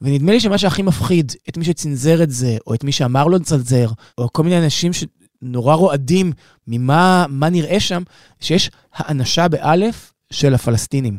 ונדמה 0.03 0.33
לי 0.33 0.41
שמה 0.41 0.59
שהכי 0.59 0.83
מפחיד 0.83 1.33
את 1.49 1.57
מי 1.57 1.65
שצנזר 1.65 2.23
את 2.23 2.31
זה, 2.31 2.57
או 2.67 2.75
את 2.75 2.85
מי 2.85 2.93
שאמר 2.93 3.27
לו 3.27 3.37
לצנזר, 3.37 3.89
או 4.19 4.33
כל 4.33 4.43
מיני 4.43 4.59
אנשים 4.59 4.93
שנורא 4.93 5.75
רועדים 5.75 6.33
ממה 6.67 7.27
מה 7.29 7.51
נראה 7.51 7.81
שם, 7.81 8.03
שיש 8.41 8.71
האנשה 8.95 9.49
באלף 9.49 10.13
של 10.31 10.55
הפלסטינים. 10.55 11.19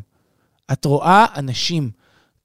את 0.72 0.86
רואה 0.86 1.26
אנשים, 1.36 1.90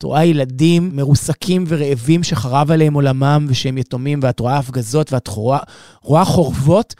את 0.01 0.05
רואה 0.05 0.25
ילדים 0.25 0.91
מרוסקים 0.97 1.65
ורעבים 1.69 2.23
שחרב 2.23 2.71
עליהם 2.71 2.95
עולמם 2.95 3.47
ושהם 3.49 3.79
יתומים, 3.79 4.21
ואת 4.23 4.41
רואה 4.41 4.59
הפגזות 4.59 5.13
ואת 5.13 5.29
רואה, 5.29 5.59
רואה 6.03 6.25
חורבות, 6.25 6.95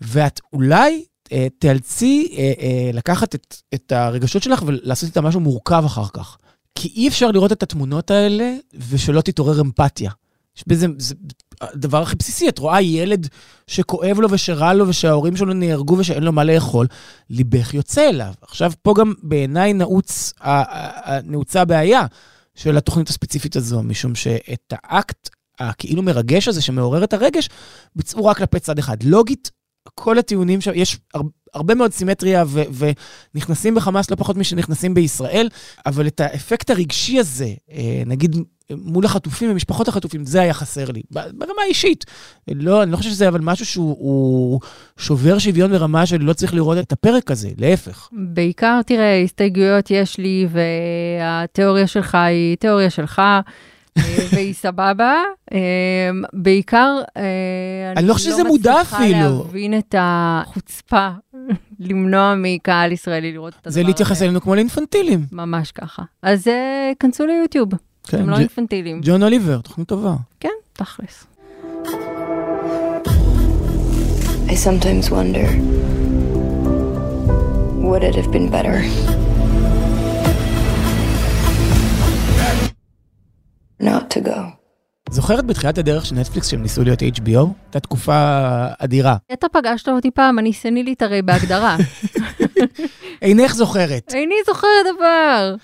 ואת 0.00 0.40
אולי 0.52 1.04
אה, 1.32 1.46
תיאלצי 1.58 2.34
אה, 2.38 2.52
אה, 2.60 2.90
לקחת 2.92 3.34
את, 3.34 3.56
את 3.74 3.92
הרגשות 3.92 4.42
שלך 4.42 4.62
ולעשות 4.66 5.08
איתם 5.08 5.24
משהו 5.24 5.40
מורכב 5.40 5.82
אחר 5.86 6.06
כך. 6.12 6.36
כי 6.74 6.88
אי 6.96 7.08
אפשר 7.08 7.30
לראות 7.30 7.52
את 7.52 7.62
התמונות 7.62 8.10
האלה 8.10 8.54
ושלא 8.90 9.20
תתעורר 9.20 9.60
אמפתיה. 9.60 10.10
יש 10.56 10.64
בזה, 10.66 10.86
זה 10.98 11.14
הדבר 11.60 12.02
הכי 12.02 12.16
בסיסי, 12.16 12.48
את 12.48 12.58
רואה 12.58 12.82
ילד 12.82 13.28
שכואב 13.66 14.20
לו 14.20 14.30
ושרע 14.30 14.74
לו 14.74 14.88
ושההורים 14.88 15.36
שלו 15.36 15.54
נהרגו 15.54 15.98
ושאין 15.98 16.22
לו 16.22 16.32
מה 16.32 16.44
לאכול, 16.44 16.86
ליבך 17.30 17.74
יוצא 17.74 18.08
אליו. 18.08 18.32
עכשיו, 18.42 18.72
פה 18.82 18.94
גם 18.96 19.12
בעיניי 19.22 19.72
נעוץ, 19.72 20.32
נעוצה 21.24 21.60
הבעיה 21.60 22.06
של 22.54 22.76
התוכנית 22.76 23.08
הספציפית 23.08 23.56
הזו, 23.56 23.82
משום 23.82 24.14
שאת 24.14 24.72
האקט 24.72 25.28
הכאילו 25.58 26.02
מרגש 26.02 26.48
הזה 26.48 26.62
שמעורר 26.62 27.04
את 27.04 27.12
הרגש, 27.12 27.48
ביצעו 27.96 28.24
רק 28.24 28.36
כלפי 28.36 28.60
צד 28.60 28.78
אחד. 28.78 29.02
לוגית, 29.02 29.50
כל 29.94 30.18
הטיעונים 30.18 30.60
שם, 30.60 30.70
יש 30.74 30.98
הר- 31.14 31.22
הרבה 31.54 31.74
מאוד 31.74 31.92
סימטריה 31.92 32.44
ו- 32.48 32.62
ונכנסים 33.34 33.74
בחמאס 33.74 34.10
לא 34.10 34.16
פחות 34.16 34.36
משנכנסים 34.36 34.94
בישראל, 34.94 35.48
אבל 35.86 36.06
את 36.06 36.20
האפקט 36.20 36.70
הרגשי 36.70 37.18
הזה, 37.18 37.48
אה, 37.72 38.02
נגיד 38.06 38.36
מול 38.70 39.04
החטופים 39.04 39.50
ומשפחות 39.50 39.88
החטופים, 39.88 40.26
זה 40.26 40.42
היה 40.42 40.54
חסר 40.54 40.90
לי, 40.90 41.02
ברמה 41.10 41.62
האישית. 41.64 42.04
לא, 42.48 42.82
אני 42.82 42.92
לא 42.92 42.96
חושב 42.96 43.10
שזה 43.10 43.28
אבל 43.28 43.40
משהו 43.40 43.66
שהוא 43.66 43.96
הוא 43.98 44.60
שובר 44.98 45.38
שוויון 45.38 45.70
ברמה 45.70 46.06
של 46.06 46.22
לא 46.22 46.32
צריך 46.32 46.54
לראות 46.54 46.78
את 46.78 46.92
הפרק 46.92 47.30
הזה, 47.30 47.48
להפך. 47.58 48.08
בעיקר, 48.12 48.80
תראה, 48.86 49.20
הסתייגויות 49.20 49.90
יש 49.90 50.18
לי, 50.18 50.46
והתיאוריה 50.50 51.86
שלך 51.86 52.14
היא 52.14 52.56
תיאוריה 52.56 52.90
שלך, 52.90 53.18
אה, 53.18 54.02
והיא 54.32 54.54
סבבה. 54.54 55.22
אה, 55.52 55.58
בעיקר, 56.32 56.98
אה, 57.16 57.92
אני 57.96 58.08
לא 58.08 58.14
חושב 58.14 58.30
שזה 58.30 58.44
מודע 58.44 58.80
אפילו. 58.80 59.02
אני 59.04 59.12
לא 59.12 59.18
מצליחה 59.18 59.44
להבין 59.44 59.78
את 59.78 59.94
החוצפה 59.98 61.08
למנוע 61.88 62.34
מקהל 62.36 62.92
ישראלי 62.92 63.32
לראות 63.32 63.52
את 63.52 63.58
הדבר 63.58 63.68
הזה. 63.68 63.80
זה 63.80 63.86
להתייחס 63.86 64.22
אלינו 64.22 64.40
כמו 64.40 64.54
לאינפנטילים. 64.54 65.26
ממש 65.32 65.72
ככה. 65.72 66.02
אז 66.22 66.48
כנסו 67.00 67.26
ליוטיוב, 67.26 67.68
כן, 68.04 68.16
אתם 68.18 68.30
לא 68.30 68.36
ג'- 68.36 68.40
אינפנטילים. 68.40 69.00
ג'ון 69.04 69.22
אוליבר, 69.22 69.60
תוכנית 69.60 69.88
טובה. 69.88 70.14
כן, 70.40 70.48
תכלס. 70.72 71.26
I 74.46 74.56
sometimes 74.66 75.10
wonder 75.10 75.48
would 77.88 78.02
it 78.02 78.14
have 78.16 78.30
been 78.32 78.48
better? 78.50 78.76
Not 83.82 84.14
to 84.16 84.26
go. 84.26 84.38
זוכרת 85.10 85.46
בתחילת 85.46 85.78
הדרך 85.78 86.06
של 86.06 86.14
נטפליקס 86.14 86.48
שהם 86.48 86.62
ניסו 86.62 86.82
להיות 86.84 87.02
HBO? 87.02 87.28
הייתה 87.66 87.80
תקופה 87.80 88.40
אדירה. 88.78 89.16
אתה 89.32 89.46
פגשת 89.52 89.88
אותי 89.88 90.10
פעם, 90.10 90.38
אני 90.38 90.52
סנילית 90.52 91.02
הרי 91.02 91.22
בהגדרה. 91.22 91.76
אינך 93.22 93.54
זוכרת. 93.54 94.14
איני 94.14 94.34
זוכרת 94.46 94.70
דבר. 94.96 95.54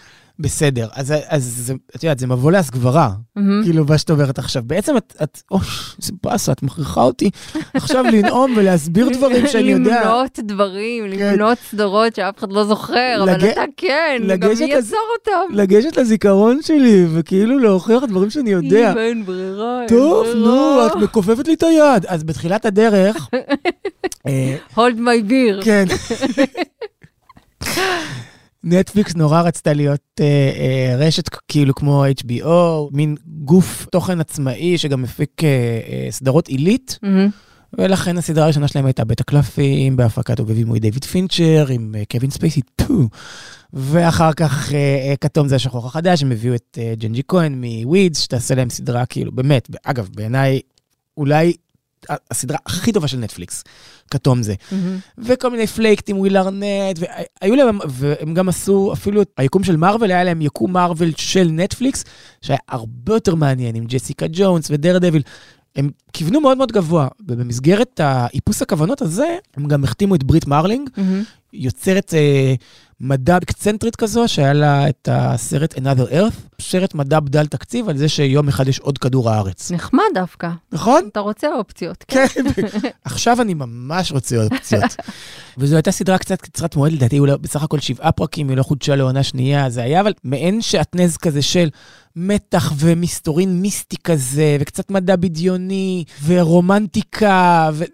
בסדר, 0.40 0.88
אז, 0.92 1.14
אז 1.28 1.44
זה- 1.44 1.75
את 1.97 2.04
יודעת, 2.04 2.18
זה 2.18 2.26
מבוא 2.26 2.52
להסגברה, 2.52 3.11
מהמם. 3.37 3.64
כאילו, 3.64 3.85
מה 3.85 3.99
שאת 3.99 4.11
אומרת 4.11 4.38
עכשיו. 4.38 4.62
בעצם 4.66 4.97
את, 4.97 5.14
את, 5.23 5.42
אוי, 5.50 5.61
איזה 6.02 6.12
באסה, 6.25 6.52
את 6.52 6.62
מכריחה 6.62 7.00
אותי 7.02 7.30
עכשיו 7.75 8.04
לנאום 8.12 8.52
ולהסביר 8.56 9.09
דברים 9.18 9.47
שאני 9.47 9.70
יודע. 9.70 10.00
למנות 10.04 10.38
דברים, 10.42 11.04
כן. 11.18 11.32
למנות 11.35 11.59
סדרות 11.70 12.14
שאף 12.14 12.38
אחד 12.38 12.52
לא 12.52 12.64
זוכר, 12.64 13.20
אבל 13.23 13.32
לג- 13.35 13.44
אתה 13.44 13.61
כן, 13.76 14.23
גם 14.38 14.49
מי 14.49 14.54
לז- 14.54 14.61
יעצור 14.61 14.99
אותם? 15.18 15.54
לגשת 15.54 15.97
לזיכרון 15.97 16.59
שלי, 16.62 17.06
וכאילו 17.14 17.59
להוכיח 17.59 18.04
דברים 18.04 18.30
שאני 18.30 18.50
יודע. 18.50 18.92
אם 18.92 18.99
אין 18.99 19.26
ברירה, 19.26 19.80
אין 19.80 19.88
טוב, 19.88 20.26
ברירה. 20.26 20.38
נו, 20.38 20.87
את 20.87 20.97
מכופפת 20.97 21.49
לי 21.49 21.54
את 21.54 21.62
היד. 21.62 22.06
אז 22.06 22.25
בתחילת 22.25 22.64
הדרך, 22.66 23.28
אה, 24.26 24.56
hold 24.76 24.97
my 24.99 25.30
beer. 25.30 25.64
כן. 25.64 25.85
נטפליקס 28.64 29.14
נורא 29.14 29.40
רצתה 29.40 29.72
להיות 29.72 30.00
אה, 30.20 30.26
אה, 30.56 30.96
רשת 30.96 31.28
כאילו 31.48 31.74
כמו 31.74 32.04
HBO, 32.06 32.48
מין 32.92 33.16
גוף 33.26 33.86
תוכן 33.92 34.20
עצמאי 34.20 34.78
שגם 34.78 35.02
מפיק 35.02 35.44
אה, 35.44 35.48
אה, 35.88 36.06
סדרות 36.10 36.48
עילית, 36.48 36.98
מהמם. 37.02 37.28
ולכן 37.78 38.18
הסדרה 38.18 38.44
הראשונה 38.44 38.68
שלהם 38.68 38.86
הייתה 38.86 39.04
בית 39.04 39.20
הקלפים, 39.20 39.96
בהפקת 39.96 40.38
עוגבים 40.38 40.76
דיוויד 40.76 41.04
פינצ'ר, 41.04 41.66
עם 41.70 41.94
אה, 41.98 42.02
קווין 42.10 42.30
ספייסי 42.30 42.60
2. 42.80 43.08
ואחר 43.72 44.32
כך 44.32 44.72
אה, 44.72 44.78
אה, 44.78 45.16
כתום 45.20 45.48
זה 45.48 45.56
השחור 45.56 45.86
החדש, 45.86 46.22
הם 46.22 46.32
הביאו 46.32 46.54
את 46.54 46.78
אה, 46.80 46.94
ג'נג'י 46.98 47.22
כהן 47.28 47.64
מ-Weeds, 47.64 48.20
שתעשה 48.20 48.54
להם 48.54 48.70
סדרה 48.70 49.06
כאילו, 49.06 49.32
באמת, 49.32 49.68
אגב, 49.84 50.08
בעיניי, 50.14 50.60
אולי 51.16 51.52
הסדרה 52.30 52.59
הכי 52.66 52.92
טובה 52.92 53.09
של 53.09 53.19
נטפליקס, 53.19 53.64
כתום 54.11 54.42
זה. 54.42 54.54
מהמם. 54.73 54.99
וכל 55.19 55.50
מיני 55.50 55.66
Flaked 55.66 56.08
עם 56.09 56.19
וויל 56.19 56.37
ארנט, 56.37 56.99
והיו 56.99 57.57
להם, 57.57 57.78
והם 57.88 58.35
גם 58.35 58.49
עשו, 58.49 58.92
אפילו 58.92 59.23
את 59.23 59.30
היקום 59.37 59.64
של 59.64 59.76
מארוול, 59.76 60.11
היה 60.11 60.25
להם 60.25 60.42
יקום 60.42 60.73
מארוול 60.73 61.11
של 61.16 61.49
נטפליקס, 61.52 62.04
שהיה 62.42 62.59
הרבה 62.69 63.14
יותר 63.14 63.35
מעניין, 63.35 63.75
עם 63.75 63.85
ג'סיקה 63.87 64.26
ג'ונס 64.33 64.66
ו-Daredevil. 64.70 65.22
הם 65.76 65.90
כיוונו 66.12 66.40
מאוד 66.40 66.57
מאוד 66.59 66.73
גבוה, 66.73 67.09
ובמסגרת 67.28 68.00
האיפוס 68.00 68.62
הכוונות 68.62 69.02
הזה, 69.02 69.37
הם 69.57 69.69
גם 69.69 69.85
החתימו 69.85 70.14
את 70.14 70.25
ברית 70.25 70.47
מרלינג, 70.47 70.90
מהמם. 70.97 71.23
יוצרת 71.52 72.14
אה, 72.14 72.54
מדע 73.00 73.37
אקצנטרית 73.37 73.97
כזו, 73.97 74.28
שהיה 74.28 74.52
לה 74.52 74.88
את 74.88 75.09
הסרט 75.12 75.75
Another 75.75 76.12
Earth, 76.12 76.50
סרט 76.61 76.95
מדע 76.95 77.21
בדל 77.21 77.47
תקציב 77.47 77.88
על 77.88 77.97
זה 77.97 78.09
שיום 78.09 78.49
אחד 78.49 78.69
יש 78.69 78.78
עוד 78.78 78.99
כדור 78.99 79.30
הארץ. 79.30 79.71
נחמד 79.71 80.04
דווקא. 80.14 80.50
נכון? 80.73 81.09
אתה 81.12 81.21
רוצה 81.21 81.49
אופציות. 81.54 82.04
כן. 82.09 82.26
עכשיו 83.04 83.42
אני 83.42 83.54
ממש 83.54 84.12
רוצה 84.12 84.37
אופציות. 84.42 84.97
וזו 85.59 85.76
הייתה 85.76 85.92
סדרה 85.92 86.19
קצת 86.19 86.40
קצרת 86.40 86.76
מועד, 86.76 86.92
לדעתי 86.92 87.19
אולי 87.19 87.33
בסך 87.40 87.62
הכל 87.62 87.78
שבעה 87.78 88.12
פרקים, 88.12 88.49
היא 88.49 88.57
לא 88.57 88.62
חודשה 88.62 88.97
לעונה 88.97 89.23
שנייה, 89.23 89.71
זה 89.71 89.83
היה 89.83 90.00
אבל 90.00 90.12
מעין 90.25 90.62
שעטנז 90.62 91.16
כזה 91.16 91.42
של 91.42 91.69
מתח 92.16 92.73
ומסתורין 92.76 93.61
מיסטי 93.61 93.97
כזה, 94.04 94.57
וקצת 94.61 94.90
מדע 94.90 95.16
בדיוני, 95.16 96.04
ורומנטיקה, 96.25 97.71
ו... 97.73 97.85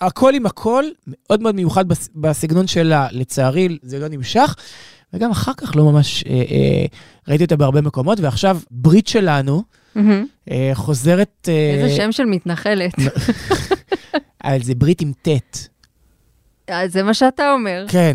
הכל 0.00 0.34
עם 0.34 0.46
הכל, 0.46 0.84
מאוד 1.06 1.42
מאוד 1.42 1.54
מיוחד 1.54 1.88
בס- 1.88 2.08
בסגנון 2.14 2.66
שלה. 2.66 3.08
לצערי, 3.12 3.78
זה 3.82 3.98
לא 3.98 4.08
נמשך, 4.08 4.54
וגם 5.12 5.30
אחר 5.30 5.52
כך 5.56 5.76
לא 5.76 5.84
ממש 5.92 6.24
אה, 6.26 6.32
אה, 6.32 6.86
ראיתי 7.28 7.44
אותה 7.44 7.56
בהרבה 7.56 7.80
מקומות, 7.80 8.20
ועכשיו 8.20 8.58
ברית 8.70 9.06
שלנו 9.06 9.62
מהמם. 9.94 10.26
אה, 10.50 10.70
חוזרת... 10.74 11.48
אה, 11.48 11.74
איזה 11.84 11.96
שם 11.96 12.12
של 12.12 12.24
מתנחלת. 12.24 12.92
אבל 14.44 14.62
זה 14.62 14.74
ברית 14.74 15.00
עם 15.00 15.12
ט'. 15.22 15.28
אה, 16.70 16.88
זה 16.88 17.02
מה 17.02 17.14
שאתה 17.14 17.52
אומר. 17.52 17.84
כן. 17.88 18.12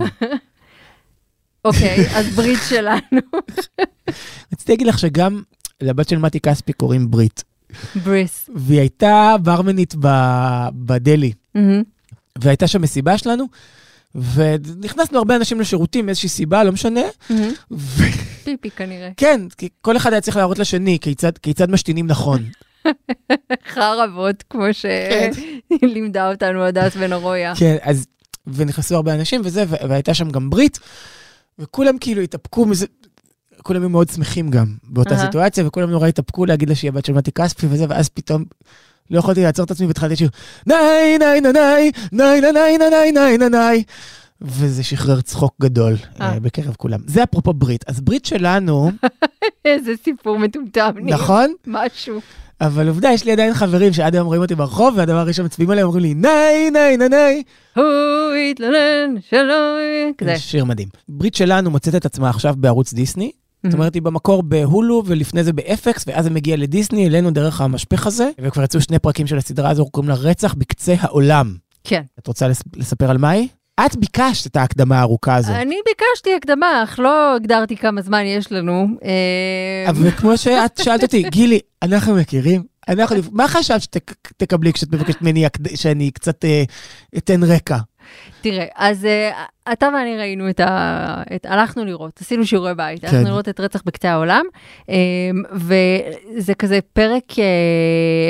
אוקיי, 1.66 2.06
אז 2.16 2.36
ברית 2.36 2.60
שלנו. 2.70 3.22
רציתי 4.54 4.72
להגיד 4.72 4.88
לך 4.88 5.00
שגם 5.00 5.42
לבת 5.82 6.10
של 6.10 6.18
מתי 6.18 6.40
כספי 6.40 6.74
קוראים 6.74 7.12
ברית. 7.12 7.44
בריס. 8.04 8.50
והיא 8.56 8.80
הייתה 8.80 9.36
ברמנית 9.44 9.94
ב- 10.00 10.68
בדלי. 10.74 11.32
והייתה 12.40 12.68
שם 12.68 12.82
מסיבה 12.82 13.18
שלנו, 13.18 13.46
ונכנסנו 14.34 15.18
הרבה 15.18 15.36
אנשים 15.36 15.60
לשירותים 15.60 16.06
מאיזושהי 16.06 16.30
סיבה, 16.30 16.64
לא 16.64 16.72
משנה. 16.72 17.02
פיפי 18.44 18.70
כנראה. 18.70 19.10
כי 19.58 19.70
כל 19.82 19.98
אחד 19.98 20.12
היה 20.12 20.22
צריך 20.22 20.38
להראות 20.38 20.60
לשני 20.60 20.98
כיצד, 21.02 21.38
כיצד 21.38 21.72
משתינים 21.72 22.08
נכון. 22.08 22.44
חרבות, 23.74 24.44
כמו 24.50 24.64
שלימדה 25.82 26.32
אותנו 26.32 26.64
הדס 26.64 26.96
בן 26.96 27.14
ארויה. 27.14 27.54
כן, 27.56 27.76
אז, 27.82 28.06
ונכנסו 28.48 28.96
הרבה 28.96 29.14
אנשים 29.14 29.42
וזה, 29.44 29.64
והייתה 29.68 30.14
שם 30.14 30.30
גם 30.30 30.50
ברית, 30.50 30.80
וכולם 31.60 31.98
כאילו 31.98 32.22
התאפקו 32.22 32.66
מזה, 32.66 32.86
כולם 33.64 33.82
היו 33.82 33.90
מאוד 33.90 34.10
שמחים 34.10 34.50
גם 34.50 34.66
באותה. 34.84 35.18
סיטואציה, 35.18 35.68
וכולם 35.68 35.90
נורא 35.90 36.08
התאפקו 36.08 36.46
להגיד 36.46 36.70
לה 36.70 36.76
שהיא 36.76 36.90
הבת 36.90 37.06
של 37.06 37.14
מתי 37.14 37.32
כספי 37.32 37.68
וזה, 37.70 37.86
ואז 37.90 38.10
פתאום 38.10 38.46
לא 39.12 39.20
יכולתי 39.20 39.44
לעצור 39.44 39.66
את 39.66 39.72
עצמי 39.72 39.88
והתחלתי 39.88 40.14
לשיר, 40.14 40.30
ניי, 40.68 41.18
ניי, 41.18 41.42
ניי, 41.42 41.52
ניי, 41.52 41.92
ניי, 42.12 42.42
ניי, 42.42 42.78
ניי, 42.78 43.12
ניי, 43.12 43.38
ניי, 43.38 43.50
ניי. 43.50 43.84
וזה 44.42 44.84
שחרר 44.84 45.22
צחוק 45.22 45.56
גדול 45.62 45.94
אה. 46.22 46.34
אה, 46.34 46.40
בקרב 46.40 46.76
כולם. 46.78 47.00
זה 47.08 47.24
אפרופו 47.24 47.54
ברית. 47.54 47.86
אז 47.88 48.02
ברית 48.02 48.26
שלנו, 48.26 48.92
איזה 49.66 49.92
סיפור 50.04 50.40
מטומטם. 50.40 50.92
נכון? 51.02 51.54
משהו. 51.68 52.20
אבל 52.62 52.88
עובדה, 52.88 53.12
יש 53.12 53.26
לי 53.26 53.32
עדיין 53.32 53.54
חברים 53.54 53.94
שעד 53.94 54.16
היום 54.16 54.28
רואים 54.28 54.42
אותי 54.42 54.56
ברחוב, 54.56 54.94
והדבר 54.98 55.18
הראשון 55.18 55.46
מצביעים 55.46 55.72
עליהם, 55.72 55.88
אומרים 55.88 56.04
לי, 56.04 56.14
ניי, 56.14 56.70
ניי, 56.70 56.98
ניי, 56.98 57.10
ניי. 57.10 57.44
הוא 57.76 58.34
התלונן 58.52 59.22
שלא... 59.30 59.78
כזה. 60.18 60.34
זה 60.34 60.40
שיר 60.40 60.66
מדהים. 60.66 60.88
ברית 61.10 61.36
שלנו 61.36 61.72
מוצאת 61.72 61.96
את 61.96 62.06
עצמה 62.06 62.30
עכשיו 62.30 62.56
בערוץ 62.58 62.94
דיסני. 62.94 63.32
זאת 63.66 63.74
אומרת, 63.74 63.94
היא 63.94 64.02
במקור 64.02 64.44
בהולו, 64.44 65.04
ולפני 65.06 65.44
זה 65.44 65.54
באפקס, 65.54 66.04
ואז 66.08 66.24
זה 66.24 66.30
מגיע 66.30 66.58
לדיסני, 66.58 67.08
אלינו 67.08 67.32
דרך 67.32 67.62
המשפך 67.62 68.08
הזה, 68.08 68.30
וכבר 68.42 68.64
יצאו 68.64 68.82
שני 68.82 69.00
פרקים 69.00 69.28
של 69.28 69.38
הסדרה 69.38 69.70
הזו, 69.70 69.86
קוראים 69.86 70.10
לה 70.10 70.16
רצח 70.16 70.54
בקצה 70.54 70.96
העולם. 71.00 71.56
כן. 71.84 72.02
את 72.20 72.28
רוצה 72.28 72.48
לס- 72.48 72.64
לספר 72.76 73.10
על 73.10 73.18
מה 73.18 73.30
היא? 73.30 73.48
את 73.86 73.96
ביקשת 73.96 74.48
את 74.48 74.56
ההקדמה 74.56 75.00
הארוכה 75.00 75.36
הזו. 75.36 75.54
אני 75.54 75.76
ביקשתי 75.86 76.30
הקדמה, 76.38 76.84
אך 76.84 77.00
לא 77.00 77.36
הגדרתי 77.36 77.78
כמה 77.78 78.02
זמן 78.02 78.24
יש 78.26 78.52
לנו. 78.52 78.88
אה, 79.04 79.90
אבל 79.90 80.12
כמו 80.12 80.38
שאת 80.38 80.78
שאלת 80.84 81.04
אותי, 81.04 81.24
גילי, 81.36 81.60
אנחנו 81.84 82.16
מכירים? 82.16 82.64
אנחנו, 82.88 83.16
מה 83.32 83.48
חשבת 83.48 83.82
שתקבלי 83.82 84.74
כשאת 84.74 84.92
מבקשת 84.94 85.22
ממני 85.22 85.46
שאני 85.76 86.12
קצת 86.12 86.46
אה, 86.46 86.64
אתן 87.18 87.44
רקע? 87.44 87.78
תראה, 88.42 88.66
אז 88.76 89.04
uh, 89.06 89.72
אתה 89.74 89.90
ואני 89.94 90.18
ראינו 90.18 90.50
את 90.50 90.60
ה... 90.60 91.24
את... 91.36 91.46
הלכנו 91.46 91.86
לראות, 91.86 92.20
עשינו 92.22 92.46
שיעורי 92.46 92.76
בית, 92.76 93.02
כן. 93.02 93.08
הלכנו 93.08 93.30
לראות 93.30 93.50
את 93.50 93.60
רצח 93.60 93.82
בקצה 93.86 94.12
העולם, 94.12 94.46
um, 94.82 94.88
וזה 95.54 96.54
כזה 96.54 96.80
פרק 96.94 97.24
uh, 97.32 97.38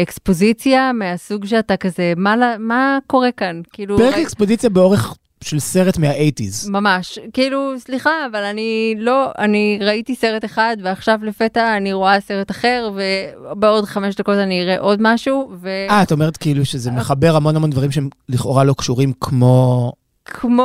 אקספוזיציה 0.04 0.92
מהסוג 0.94 1.46
שאתה 1.46 1.78
כזה, 1.78 2.14
מה, 2.18 2.36
מה 2.60 2.98
קורה 3.08 3.32
כאן? 3.32 3.62
כאילו... 3.74 3.98
פרק 3.98 4.14
ראי- 4.14 4.24
אקספודיציה 4.24 4.70
באורך 4.70 5.16
של 5.46 5.60
סרט 5.60 5.98
מה-80's. 5.98 6.70
ממש, 6.70 7.20
כאילו, 7.34 7.74
סליחה, 7.78 8.12
אבל 8.32 8.44
אני 8.44 8.96
לא, 8.98 9.32
אני 9.38 9.80
ראיתי 9.82 10.16
סרט 10.16 10.46
אחד 10.46 10.78
ועכשיו 10.84 11.20
לפתע 11.24 11.78
אני 11.78 11.94
רואה 11.94 12.20
סרט 12.20 12.52
אחר 12.52 12.92
ובעוד 12.96 13.86
חמש 13.86 14.16
דקות 14.16 14.38
אני 14.38 14.64
אראה 14.64 14.80
עוד 14.80 15.00
משהו 15.02 15.52
ו... 15.62 15.70
אה, 15.90 16.04
את 16.04 16.12
אומרת 16.12 16.38
כאילו 16.38 16.66
שזה 16.66 16.92
מחבר 16.92 17.36
המון 17.36 17.56
המון 17.56 17.70
דברים 17.70 17.92
שהם 17.92 18.10
לכאורה 18.30 18.64
לא 18.64 18.74
קשורים 18.78 19.14
כמו... 19.22 19.92
כמו 20.26 20.64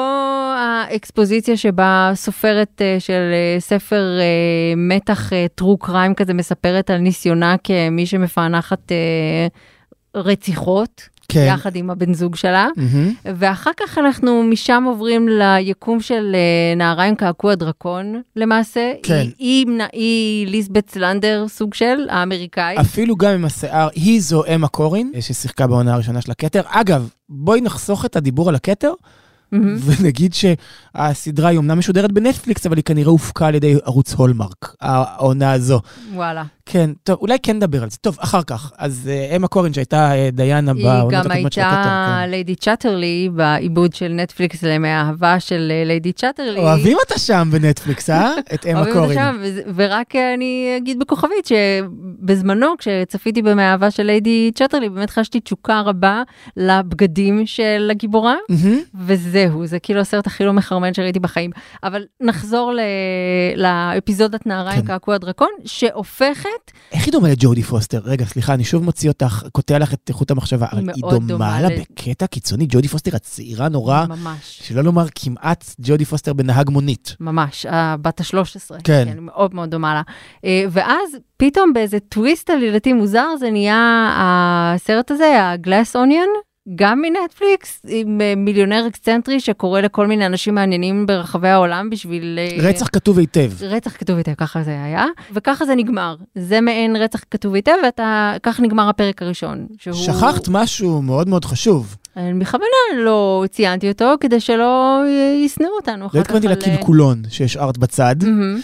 האקספוזיציה 0.57 1.57
שבה 1.57 2.13
סופרת 2.15 2.83
אה, 2.83 2.97
של 2.99 3.31
אה, 3.33 3.61
ספר 3.61 4.19
אה, 4.21 4.75
מתח 4.77 5.31
טרו 5.55 5.79
קריים 5.79 6.15
כזה 6.15 6.35
מספרת 6.35 6.91
על 6.91 6.99
ניסיונה 6.99 7.57
כמי 7.65 8.07
שמפענחת 8.07 8.93
אה, 8.93 9.47
רציחות, 10.15 11.09
כן. 11.33 11.47
יחד 11.49 11.77
עם 11.77 11.91
הבן 11.91 12.15
זוג 12.15 12.37
שלה. 12.37 12.69
מהמם. 12.77 13.13
ואחר 13.25 13.71
כך 13.81 13.99
אנחנו 13.99 14.43
משם 14.43 14.85
עוברים 14.87 15.29
ליקום 15.29 16.01
של 16.01 16.33
אה, 16.35 16.75
נערה 16.77 17.05
עם 17.05 17.15
קעקוע 17.15 17.55
דרקון 17.55 18.23
למעשה. 18.37 18.93
כן. 19.03 19.27
היא, 19.39 19.67
היא, 19.67 19.83
היא 19.93 20.47
ליסבeth 20.63 20.93
סלנדר 20.93 21.45
סוג 21.49 21.75
של 21.75 22.07
האמריקאית. 22.09 22.79
אפילו 22.79 23.17
גם 23.17 23.31
עם 23.31 23.45
השיער, 23.45 23.89
היא 23.95 24.21
זו 24.21 24.43
אמה 24.55 24.69
קורין, 24.69 25.13
ששיחקה 25.21 25.67
בעונה 25.67 25.95
הראשונה 25.95 26.21
של 26.21 26.31
הכתר. 26.31 26.63
אגב, 26.67 27.09
בואי 27.29 27.61
נחסוך 27.61 28.05
את 28.05 28.17
הדיבור 28.17 28.49
על 28.49 28.55
הכתר, 28.55 28.93
מהמם. 29.53 29.77
ונגיד 29.85 30.35
שהסדרה 30.35 31.49
היא 31.49 31.59
אמנם 31.59 31.79
משודרת 31.79 32.13
בנטפליקס, 32.13 32.67
אבל 32.67 32.77
היא 32.77 32.85
כנראה 32.85 33.11
הופקה 33.11 33.47
על 33.47 33.55
ידי 33.55 33.77
ערוץ 33.85 34.15
הולמרק, 34.15 34.75
העונה 34.81 35.53
הזו. 35.53 35.81
וואלה. 36.15 36.45
כן, 36.73 36.91
טוב, 37.05 37.19
אולי 37.21 37.39
כן 37.43 37.57
נדבר 37.57 37.83
על 37.83 37.91
זה. 37.91 37.97
טוב, 37.97 38.17
אחר 38.21 38.43
כך. 38.43 38.73
אז 38.79 39.11
אה, 39.13 39.37
אמה 39.37 39.49
קורין, 39.49 39.73
שהייתה 39.73 40.13
אה, 40.15 40.29
דיאנה 40.33 40.73
היא 40.73 40.85
בעונות 40.85 41.13
גם 41.13 41.21
הקודמות 41.21 41.53
של 41.53 41.61
הייתה 41.61 41.81
הכתר. 41.81 42.25
כן. 42.25 42.31
ליידי 42.31 42.55
צ'אטרלי 42.55 43.29
בעיבוד 43.33 43.95
של 43.95 44.09
נטפליקס 44.09 44.63
למאהבה 44.63 45.41
של 45.41 45.69
אה, 45.71 45.85
ליידי 45.85 46.13
צ'אטרלי. 46.13 46.61
אוהבים 46.61 46.97
אותה 47.01 47.19
שם 47.19 47.49
בנטפליקס, 47.53 48.11
אה? 48.11 48.35
את 48.55 48.67
אמה 48.67 48.81
אוהבים 48.81 49.03
אותה. 49.03 49.15
שם, 49.15 49.37
ורק 49.75 50.17
אה, 50.17 50.35
אני 50.35 50.75
אגיד 50.77 50.99
בכוכבית 50.99 51.47
שבזמנו 51.47 52.67
כשצפיתי 52.79 53.43
במאהבה 53.43 53.91
של 53.91 54.03
ליידי 54.03 54.51
צ'אטרלי 54.55 54.89
באמת 54.89 55.11
חשתי 55.11 55.41
תשוקה 55.41 55.81
רבה 55.81 56.23
לבגדים 56.57 57.47
של 57.47 57.89
הגיבורה. 57.91 58.37
וזהו, 58.95 59.67
זה 59.67 59.79
כאילו 59.79 60.01
הסרט 60.01 60.27
הכי 60.27 60.45
לא 60.45 60.53
מחרמן 60.53 60.95
שראיתי 60.95 61.19
בחיים. 61.21 61.51
אבל 61.85 62.05
נחזור. 62.21 62.73
לאפיזודת 63.57 64.47
נערה 64.47 64.73
עם 64.73 64.81
כן. 64.81 64.87
קעקוע 64.87 65.19
דרקון, 65.19 65.49
שהופכת, 65.65 66.49
איך 66.93 67.05
היא 67.05 67.13
דומה 67.13 67.29
לג'ודי 67.29 67.63
פוסטר? 67.63 68.01
רגע, 68.05 68.25
סליחה, 68.25 68.55
אני 68.55 68.65
שוב 68.65 68.85
מוציא 68.85 69.09
אותך, 69.11 69.45
קוטע 69.53 69.79
לך 69.79 69.95
את 69.95 70.09
איכות 70.09 70.31
המחשבה. 70.31 70.67
אבל 70.73 70.91
היא 70.95 71.03
דומה 71.11 71.27
דומה 71.27 71.61
לה 71.61 71.69
ל- 71.69 71.81
בקטע 71.81 72.27
קיצוני, 72.27 72.67
ג'ודי 72.69 72.89
פוסטר 72.89 73.17
הצעירה 73.17 73.69
נורא, 73.69 74.05
ממש, 74.09 74.61
שלא 74.65 74.83
לומר 74.83 75.07
כמעט 75.15 75.65
ג'ודי 75.81 76.05
פוסטר 76.05 76.33
בנהג 76.33 76.71
מונית. 76.71 77.17
ממש, 77.21 77.67
בת 78.03 78.21
ה-13. 78.21 78.81
כן. 78.85 79.05
היא 79.07 79.21
מאוד 79.21 79.55
מאוד 79.55 79.71
דומה 79.71 79.95
לה. 79.95 80.03
אה, 80.45 80.65
ואז 80.71 81.17
פתאום 81.37 81.73
באיזה 81.73 82.01
טוויסט 82.01 82.51
עלילתי 82.51 82.93
מוזר, 82.93 83.27
זה 83.41 83.51
נהיה 83.51 84.11
הסרט 84.19 85.11
הזה, 85.11 85.51
הגלאס 85.51 85.97
אוניון. 85.97 86.29
גם 86.75 87.03
מנטפליקס, 87.03 87.83
עם 87.89 88.21
אה, 88.21 88.35
מיליונר 88.37 88.85
אקסצנטרי 88.89 89.41
שקורא 89.41 89.81
לכל 89.81 90.07
מיני 90.07 90.27
אנשים 90.27 90.55
מעניינים 90.55 91.07
ברחבי 91.07 91.49
העולם 91.49 91.91
בשביל... 91.91 92.39
אה, 92.39 92.69
רצח 92.69 92.89
כתוב 92.93 93.19
היטב. 93.19 93.51
רצח 93.63 93.97
כתוב 93.97 94.17
היטב, 94.17 94.35
ככה 94.35 94.63
זה 94.63 94.83
היה, 94.85 95.07
וככה 95.33 95.65
זה 95.65 95.75
נגמר. 95.75 96.15
זה 96.35 96.61
מעין 96.61 96.97
רצח 96.97 97.21
כתוב 97.31 97.55
היטב, 97.55 97.73
ואתה, 97.85 98.33
כך 98.43 98.61
נגמר 98.61 98.89
הפרק 98.89 99.23
הראשון. 99.23 99.67
שהוא... 99.79 99.95
שכחת 99.95 100.49
משהו 100.49 101.03
מאוד 101.03 101.29
מאוד 101.29 101.45
חשוב. 101.45 101.97
אני 102.17 102.41
בכוונה 102.41 102.67
לא 103.05 103.45
ציינתי 103.51 103.89
אותו, 103.89 104.15
כדי 104.21 104.41
שלא 104.41 105.03
י- 105.09 105.45
ישנאו 105.45 105.69
אותנו 105.77 106.07
אחר 106.07 106.19
לא 106.19 106.25
כך. 106.25 106.31
התכוונתי 106.31 106.47
על- 106.47 106.53
לקלקולון 106.53 107.23
שהשארת 107.29 107.79
בצד, 107.79 108.17
מהמם. 108.23 108.61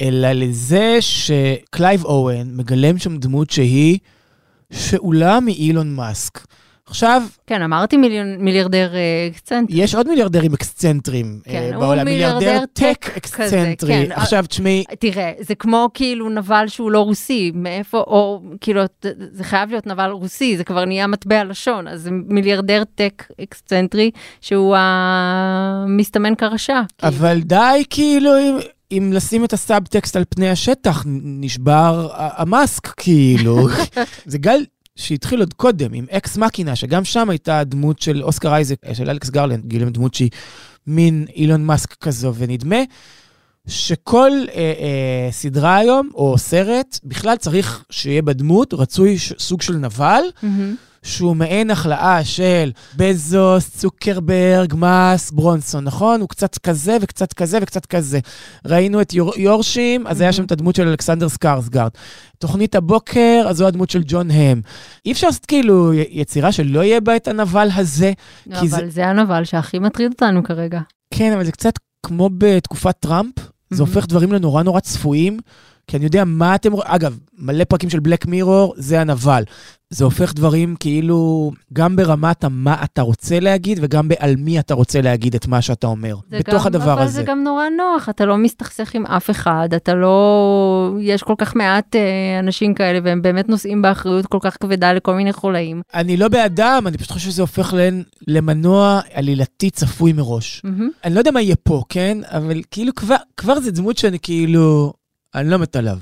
אלא 0.00 0.32
לזה 0.32 0.96
שקלייב 1.00 2.04
אוהן 2.04 2.46
מגלם 2.56 2.98
שם 2.98 3.16
דמות 3.16 3.50
שהיא 3.50 3.98
שאולה 4.72 5.40
מאילון 5.40 5.94
מאסק. 5.94 6.40
עכשיו, 6.88 7.22
כן, 7.46 7.62
אמרתי 7.62 7.96
מיליון, 7.96 8.36
מיליארדר 8.38 8.94
אה, 8.94 9.28
אקסצנטרי. 9.30 9.82
יש 9.82 9.94
עוד 9.94 10.08
מיליארדרים 10.08 10.54
אקסצנטרים 10.54 11.40
כן, 11.44 11.54
אה, 11.54 11.74
הוא 11.74 11.84
בעולם, 11.84 12.04
מיליארדר 12.04 12.60
טק 12.72 12.82
טק 12.82 13.04
כזה, 13.04 13.16
אקסצנטרי. 13.16 14.06
כן. 14.06 14.12
עכשיו, 14.12 14.44
תשמעי, 14.48 14.84
תראה, 14.98 15.32
זה 15.40 15.54
כמו 15.54 15.88
כאילו 15.94 16.28
נבל 16.28 16.64
שהוא 16.68 16.90
לא 16.90 17.00
רוסי, 17.00 17.52
מאיפה, 17.54 17.98
או 17.98 18.42
כאילו, 18.60 18.82
זה 19.32 19.44
חייב 19.44 19.70
להיות 19.70 19.86
נבל 19.86 20.10
רוסי, 20.10 20.56
זה 20.56 20.64
כבר 20.64 20.84
נהיה 20.84 21.06
מטבע 21.06 21.44
לשון, 21.44 21.88
אז 21.88 22.08
מיליארדר 22.10 22.82
tech 22.94 23.24
אקסצנטרי, 23.42 24.10
שהוא 24.40 24.76
המסתמן 24.78 26.34
כרשע. 26.34 26.80
כאילו. 26.98 27.12
אבל 27.16 27.40
די 27.40 27.84
כאילו 27.90 28.30
אם, 28.92 29.10
לשים 29.14 29.44
את 29.44 29.52
הסאבטקסט 29.52 30.16
על 30.16 30.24
פני 30.28 30.50
השטח, 30.50 31.02
נשבר 31.24 32.08
המאסק 32.14 32.86
כאילו. 32.86 33.68
זה 34.26 34.38
גל 34.38 34.64
שהתחיל 34.96 35.40
עוד 35.40 35.54
קודם 35.54 35.92
עם 35.92 36.06
Ex 36.10 36.36
Machina, 36.36 36.76
שגם 36.76 37.04
שם 37.04 37.30
הייתה 37.30 37.64
דמות 37.64 38.00
של 38.02 38.22
אוסקר 38.22 38.54
אייזק, 38.54 38.76
אה, 38.86 38.94
של 38.94 39.10
אלכס 39.10 39.30
גרלנד, 39.30 39.66
גילם 39.66 39.90
דמות 39.90 40.14
שהיא 40.14 40.30
מין 40.86 41.26
אילון 41.36 41.64
מאסק 41.64 41.94
כזו, 41.94 42.34
ונדמה 42.34 42.76
שכל 43.68 44.30
אה, 44.54 44.54
אה, 44.56 45.28
סדרה 45.32 45.76
היום, 45.76 46.10
או 46.14 46.38
סרט, 46.38 46.98
בכלל 47.04 47.36
צריך 47.36 47.84
שיהיה 47.90 48.22
בדמות, 48.22 48.74
רצוי 48.74 49.18
ש- 49.18 49.32
סוג 49.38 49.62
של 49.62 49.74
נבל, 49.76 50.22
מהמם. 50.42 50.74
שהוא 51.06 51.36
מעין 51.36 51.70
החלאה 51.70 52.24
של 52.24 52.70
בזוס, 52.96 53.70
צוקרברג, 53.76 54.74
מאסק, 54.74 55.30
ברנסון, 55.30 55.84
נכון? 55.84 56.20
הוא 56.20 56.28
קצת 56.28 56.58
כזה 56.58 56.96
וקצת 57.00 57.32
כזה 57.32 57.58
וקצת 57.62 57.86
כזה. 57.86 58.18
ראינו 58.66 59.00
את 59.00 59.14
יור, 59.14 59.32
יורשים, 59.36 60.06
אז 60.06 60.20
היה 60.20 60.32
שם 60.32 60.44
את 60.44 60.52
הדמות 60.52 60.74
של 60.74 60.88
אלכסנדר 60.88 61.28
סקרסגארד. 61.28 61.90
תוכנית 62.38 62.74
הבוקר, 62.74 63.44
אז 63.48 63.56
זו 63.56 63.66
הדמות 63.66 63.90
של 63.90 64.02
ג'ון 64.06 64.30
האם. 64.30 64.60
אי 65.06 65.12
אפשר 65.12 65.26
לעשות 65.26 65.46
כאילו 65.46 65.92
יצירה 65.94 66.52
שלא 66.52 66.80
יהיה 66.84 67.00
בה 67.00 67.16
את 67.16 67.28
הנבל 67.28 67.68
הזה. 67.74 68.12
זה- 68.46 68.76
אבל 68.76 68.90
זה 68.90 69.06
הנבל 69.06 69.44
שהכי 69.44 69.78
מטריד 69.78 70.12
אותנו 70.12 70.42
כרגע. 70.44 70.80
כן, 71.14 71.32
אבל 71.32 71.44
זה 71.44 71.52
קצת 71.52 71.72
כמו 72.06 72.30
בתקופת 72.38 72.94
טראמפ, 73.00 73.32
זה. 73.70 73.82
הופך 73.82 74.06
דברים 74.06 74.32
לנורא 74.32 74.62
נורא 74.62 74.80
צפויים. 74.80 75.38
כי 75.86 75.96
אני 75.96 76.04
יודע 76.04 76.24
מה 76.24 76.54
אתם. 76.54 76.70
אגב, 76.84 77.18
מלא 77.38 77.64
פרקים 77.64 77.90
של 77.90 78.00
בלק 78.00 78.26
מירור, 78.26 78.74
זה 78.76 79.00
הנבל. 79.00 79.42
זה 79.90 80.04
הופך 80.04 80.34
דברים 80.34 80.76
כאילו, 80.80 81.52
גם 81.72 81.96
ברמת 81.96 82.44
המה 82.44 82.76
אתה 82.84 83.02
רוצה 83.02 83.40
להגיד, 83.40 83.78
וגם 83.82 84.08
בעל 84.08 84.36
מי 84.36 84.58
אתה 84.58 84.74
רוצה 84.74 85.00
להגיד 85.00 85.34
את 85.34 85.46
מה 85.46 85.62
שאתה 85.62 85.86
אומר. 85.86 86.16
בתוך 86.30 86.62
גם, 86.62 86.66
הדבר 86.66 86.92
אבל 86.92 87.02
הזה. 87.02 87.12
זה 87.12 87.22
גם 87.22 87.42
נורא 87.42 87.64
נוח, 87.76 88.08
אתה 88.08 88.24
לא 88.24 88.36
מסתכסך 88.36 88.94
עם 88.94 89.06
אף 89.06 89.30
אחד, 89.30 89.68
אתה 89.76 89.94
לא... 89.94 90.96
יש 91.00 91.22
כל 91.22 91.34
כך 91.38 91.56
מעט 91.56 91.96
אה, 91.96 92.38
אנשים 92.38 92.74
כאלה, 92.74 92.98
והם 93.04 93.22
באמת 93.22 93.48
נושאים 93.48 93.82
באחריות 93.82 94.26
כל 94.26 94.38
כך 94.40 94.56
כבדה 94.60 94.92
לכל 94.92 95.14
מיני 95.14 95.32
חולאים. 95.32 95.82
אני 95.94 96.16
לא 96.16 96.28
בעדם, 96.28 96.84
אני 96.86 96.98
פשוט 96.98 97.10
חושב 97.10 97.30
שזה 97.30 97.42
הופך 97.42 97.74
להן 97.74 98.02
למנוע 98.28 99.00
עלילתי 99.12 99.70
צפוי 99.70 100.12
מראש. 100.12 100.62
מהמם. 100.64 100.88
אני 101.04 101.14
לא 101.14 101.18
יודע 101.20 101.30
מה 101.30 101.40
יהיה 101.40 101.56
פה, 101.56 101.82
כן? 101.88 102.18
אבל 102.24 102.62
כאילו 102.70 102.94
כבר, 102.94 103.16
כבר 103.36 103.60
זה 103.60 103.70
דמות 103.70 103.98
שאני 103.98 104.18
כאילו, 104.22 104.92
אני 105.36 105.50
לא 105.50 105.58
מת 105.58 105.76
עליו. 105.76 105.98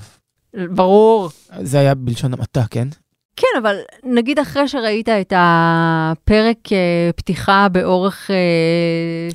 ברור. 0.69 1.31
זה 1.63 1.79
היה 1.79 1.95
בלשון 1.95 2.33
המעטה, 2.33 2.65
כן? 2.71 2.89
כן, 3.37 3.59
אבל 3.63 3.77
נגיד 4.05 4.39
אחרי 4.39 4.69
שראית 4.69 5.09
את 5.09 5.33
הפרק 5.37 6.73
אה, 6.73 7.11
פתיחה 7.17 7.69
באורך 7.69 8.31
אה, 8.31 8.37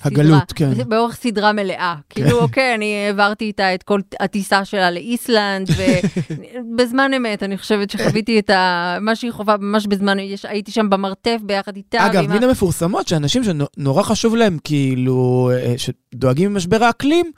הגלות, 0.04 0.44
סדרה, 0.50 0.76
כן. 0.76 0.90
באורך 0.90 1.16
סדרה 1.16 1.54
מלאה. 1.54 1.96
כאילו, 2.10 2.40
אוקיי, 2.42 2.76
אני 2.76 3.06
העברתי 3.08 3.46
איתה 3.46 3.76
את 3.76 3.84
כל 3.84 4.00
הטיסה 4.20 4.66
שלה 4.66 4.92
לאיסלנד, 4.92 5.70
ובזמן 5.70 7.12
אמת, 7.18 7.44
אני 7.44 7.58
חושבת 7.58 7.90
שחוויתי 7.90 8.40
את 8.40 8.50
ה... 8.50 8.98
מה 9.02 9.16
שהיא 9.16 9.32
חווה 9.32 9.56
ממש 9.60 9.88
בזמן, 9.88 10.20
יש, 10.20 10.46
הייתי 10.46 10.72
שם 10.72 10.90
במרתף 10.90 11.38
ביחד 11.44 11.76
איתה. 11.76 12.06
אגב, 12.06 12.28
מן 12.28 12.44
המפורסמות 12.44 13.08
שאנשים 13.08 13.44
שנורא 13.44 14.04
חשוב 14.04 14.36
להם, 14.36 14.58
כאילו, 14.64 15.52
אה, 15.54 15.74
שדואגים 15.78 16.54
ממשבר 16.54 16.84
האקלים, 16.84 17.32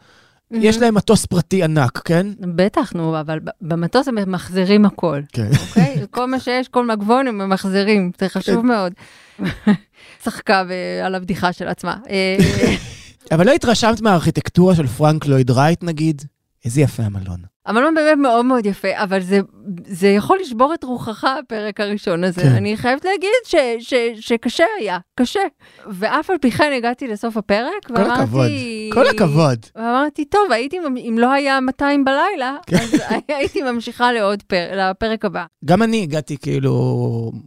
יש 0.51 0.77
להם 0.77 0.95
מטוס 0.95 1.25
פרטי 1.25 1.63
ענק, 1.63 2.01
כן? 2.05 2.27
בטח, 2.55 2.93
נו, 2.93 3.19
אבל 3.19 3.39
במטוס 3.61 4.07
הם 4.07 4.15
ממחזרים 4.15 4.85
הכל, 4.85 5.21
כן. 5.33 5.49
אוקיי? 5.67 5.95
כל 6.11 6.27
מה 6.27 6.39
שיש, 6.39 6.67
כל 6.67 6.85
מגבון 6.85 7.27
הם 7.27 7.37
ממחזרים, 7.37 8.11
זה 8.19 8.29
חשוב 8.29 8.65
מאוד. 8.65 8.93
צחקה 10.23 10.63
על 11.05 11.15
הבדיחה 11.15 11.53
של 11.53 11.67
עצמה. 11.67 11.97
אה, 12.09 12.37
אבל 13.31 13.45
לא 13.45 13.51
התרשמת 13.51 14.01
מהארכיטקטורה 14.01 14.75
של 14.75 14.87
פרנק 14.87 15.25
לויד 15.25 15.51
רייט, 15.51 15.83
נגיד? 15.83 16.21
איזה 16.65 16.81
יפה 16.81 17.03
המלון. 17.03 17.51
המלון 17.65 17.95
באמת 17.95 18.17
מאוד 18.17 18.45
מאוד 18.45 18.65
יפה, 18.65 18.87
אבל 18.95 19.21
זה, 19.21 19.39
זה 19.87 20.07
יכול 20.07 20.37
לשבור 20.41 20.73
את 20.73 20.83
רוחך, 20.83 21.23
הפרק 21.39 21.79
הראשון 21.79 22.23
הזה. 22.23 22.41
כן. 22.41 22.55
אני 22.55 22.77
חייבת 22.77 23.05
להגיד 23.05 23.29
ש, 23.45 23.55
ש, 23.79 23.93
שקשה 24.19 24.63
היה, 24.79 24.97
קשה. 25.15 25.39
ואף 25.87 26.29
על 26.29 26.35
פי 26.41 26.51
כן 26.51 26.71
הגעתי 26.77 27.07
לסוף 27.07 27.37
הפרק, 27.37 27.85
כל 27.87 27.93
ואמרתי... 27.93 28.21
הכבוד, 28.21 28.49
כל 28.93 29.09
הכבוד. 29.09 29.59
ואמרתי, 29.75 30.25
טוב, 30.25 30.51
הייתי, 30.51 30.77
אם 31.09 31.15
לא 31.19 31.31
היה 31.31 31.59
200 31.59 32.05
בלילה, 32.05 32.55
כן. 32.67 32.77
אז 32.77 33.01
הייתי 33.37 33.61
ממשיכה 33.61 34.11
לעוד 34.11 34.43
פר, 34.43 34.67
לפרק 34.75 35.25
הבא. 35.25 35.45
גם 35.65 35.83
אני 35.83 36.03
הגעתי 36.03 36.37
כאילו 36.37 36.71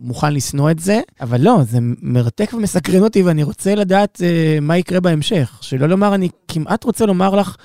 מוכן 0.00 0.32
לשנוא 0.32 0.70
את 0.70 0.78
זה, 0.78 1.00
אבל 1.20 1.40
לא, 1.40 1.58
זה 1.62 1.78
מרתק 2.02 2.54
ומסקרן 2.54 3.02
אותי 3.02 3.22
ואני 3.22 3.42
רוצה 3.42 3.74
לדעת 3.74 4.22
אה, 4.24 4.58
מה 4.60 4.78
יקרה 4.78 5.00
בהמשך. 5.00 5.58
שלא 5.60 5.86
לומר, 5.86 6.14
אני 6.14 6.28
כמעט 6.48 6.84
רוצה 6.84 7.06
לומר 7.06 7.34
לך, 7.34 7.56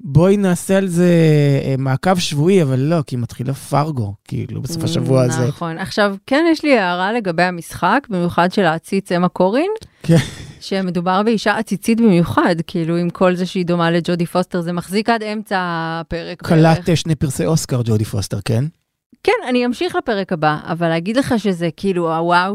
בואי 0.00 0.36
נעשה 0.36 0.76
על 0.78 0.86
זה 0.86 1.10
אה, 1.64 1.74
מעקב 1.78 2.18
שבועי, 2.18 2.62
אבל 2.62 2.78
לא, 2.78 3.02
כי 3.06 3.16
מתחילה 3.16 3.54
פרגו, 3.54 4.14
כאילו, 4.24 4.62
בסוף 4.62 4.84
השבוע 4.84 5.22
הזה. 5.22 5.48
נכון. 5.48 5.78
עכשיו, 5.78 6.16
כן, 6.26 6.44
יש 6.52 6.64
לי 6.64 6.78
הערה 6.78 7.12
לגבי 7.12 7.42
המשחק, 7.42 8.06
במיוחד 8.10 8.52
של 8.52 8.64
העציץ 8.64 9.12
אמה 9.12 9.28
קורין. 9.28 9.70
כן. 10.02 10.16
שמדובר 10.60 11.22
באישה 11.22 11.58
עציצית 11.58 12.00
במיוחד, 12.00 12.54
כאילו 12.66 12.96
עם 12.96 13.10
כל 13.10 13.34
זה 13.34 13.46
שהיא 13.46 13.66
דומה 13.66 13.90
לג'ודי 13.90 14.26
פוסטר, 14.26 14.60
זה 14.60 14.72
מחזיק 14.72 15.08
עד 15.10 15.22
אמצע 15.22 15.58
הפרק. 15.60 16.42
קלט 16.42 16.88
אה, 16.88 16.96
שני 16.96 17.14
פרסי 17.14 17.46
אוסקר, 17.46 17.80
ג'ודי 17.84 18.04
פוסטר, 18.04 18.38
כן? 18.44 18.64
כן, 19.22 19.32
אני 19.48 19.66
אמשיך 19.66 19.96
לפרק 19.96 20.32
הבא, 20.32 20.58
אבל 20.64 20.88
להגיד 20.88 21.16
לך 21.16 21.34
שזה 21.38 21.68
כאילו 21.76 22.14
הוואו 22.16 22.54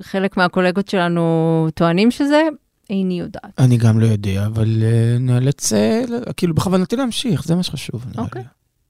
שחלק 0.00 0.36
מהקולגות 0.36 0.88
שלנו 0.88 1.68
טוענים 1.74 2.10
שזה, 2.10 2.42
איני 2.90 3.18
יודעת. 3.20 3.52
אני 3.58 3.76
גם 3.76 4.00
לא 4.00 4.06
יודע, 4.06 4.46
אבל 4.46 4.82
אה, 4.82 5.18
נאלץ, 5.18 5.72
ל- 5.72 6.32
כאילו, 6.36 6.54
בכוונתי 6.54 6.96
להמשיך, 6.96 7.44
זה 7.44 7.54
מה 7.54 7.62
שחשוב. 7.62 8.04
נראה 8.12 8.24
אוקיי. 8.24 8.42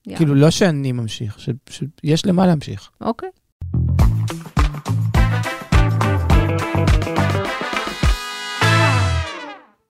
יאללה. 0.07 0.19
כאילו, 0.19 0.35
לא 0.35 0.51
שאני 0.51 0.93
ממשיך, 0.93 1.41
ש- 1.41 1.51
שיש 2.01 2.27
למה 2.27 2.47
להמשיך. 2.47 2.91
אוקיי. 3.01 3.29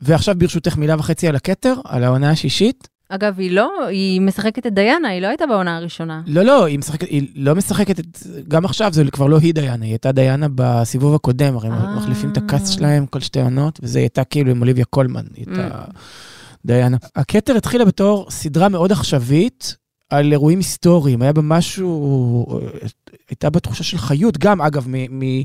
ועכשיו 0.01 0.35
ברשותך 0.39 0.77
מילה 0.77 0.95
וחצי 0.99 1.29
על 1.29 1.37
הכתר, 1.37 1.75
על 1.85 2.05
העונה 2.05 2.31
השישית. 2.31 2.89
אגב, 3.09 3.39
היא 3.39 3.51
לא, 3.51 3.87
היא 3.89 4.21
משחקת 4.21 4.67
את 4.67 4.75
דיאנה, 4.75 5.09
היא 5.09 5.23
לא 5.23 5.27
הייתה 5.27 5.47
בעונה 5.47 5.77
הראשונה. 5.77 6.23
לא, 6.27 6.43
לא, 6.43 6.65
היא 6.65 6.79
משחקת, 6.79 7.07
היא 7.09 7.29
לא 7.37 7.55
משחקת, 7.55 8.01
את, 8.01 8.07
גם 8.49 8.65
עכשיו 8.65 8.93
זה 8.93 9.05
כבר 9.13 9.27
לא 9.27 9.39
היא 9.39 9.55
דיאנה, 9.55 9.85
היא 9.85 9.93
הייתה 9.93 10.13
דיאנה 10.13 10.47
בסיבוב 10.55 11.15
הקודם, 11.15 11.57
הרי 11.57 11.69
אה. 11.69 11.75
הם 11.75 11.97
מחליפים 11.97 12.31
את 12.31 12.37
הקאסט 12.37 12.73
שלהם 12.73 13.07
כל 13.07 13.21
שתי 13.21 13.41
עונות, 13.41 13.81
וזה 13.83 13.99
הייתה 13.99 14.25
כאילו 14.25 14.51
עם 14.51 14.61
אוליביה 14.61 14.85
קולמן, 14.85 15.25
היא 15.35 15.45
הייתה 15.49 15.69
Mm. 15.69 15.91
דיאנה. 16.65 16.97
הכתר 17.17 17.57
התחילה 17.57 17.85
בתור 17.85 18.27
סדרה 18.31 18.69
מאוד 18.69 18.93
עכשווית 18.93 19.77
על 20.11 20.33
אירועים 20.33 20.59
היסטוריים, 20.59 21.23
היה 21.23 21.33
בה 21.33 21.43
משהו, 21.43 22.47
הייתה 23.31 23.51
בה 23.51 23.61
תחושה 23.61 23.85
של 23.85 23.99
חיות, 23.99 24.39
גם 24.39 24.63
אגב, 24.63 24.87
מ... 24.89 24.95
מ 25.19 25.43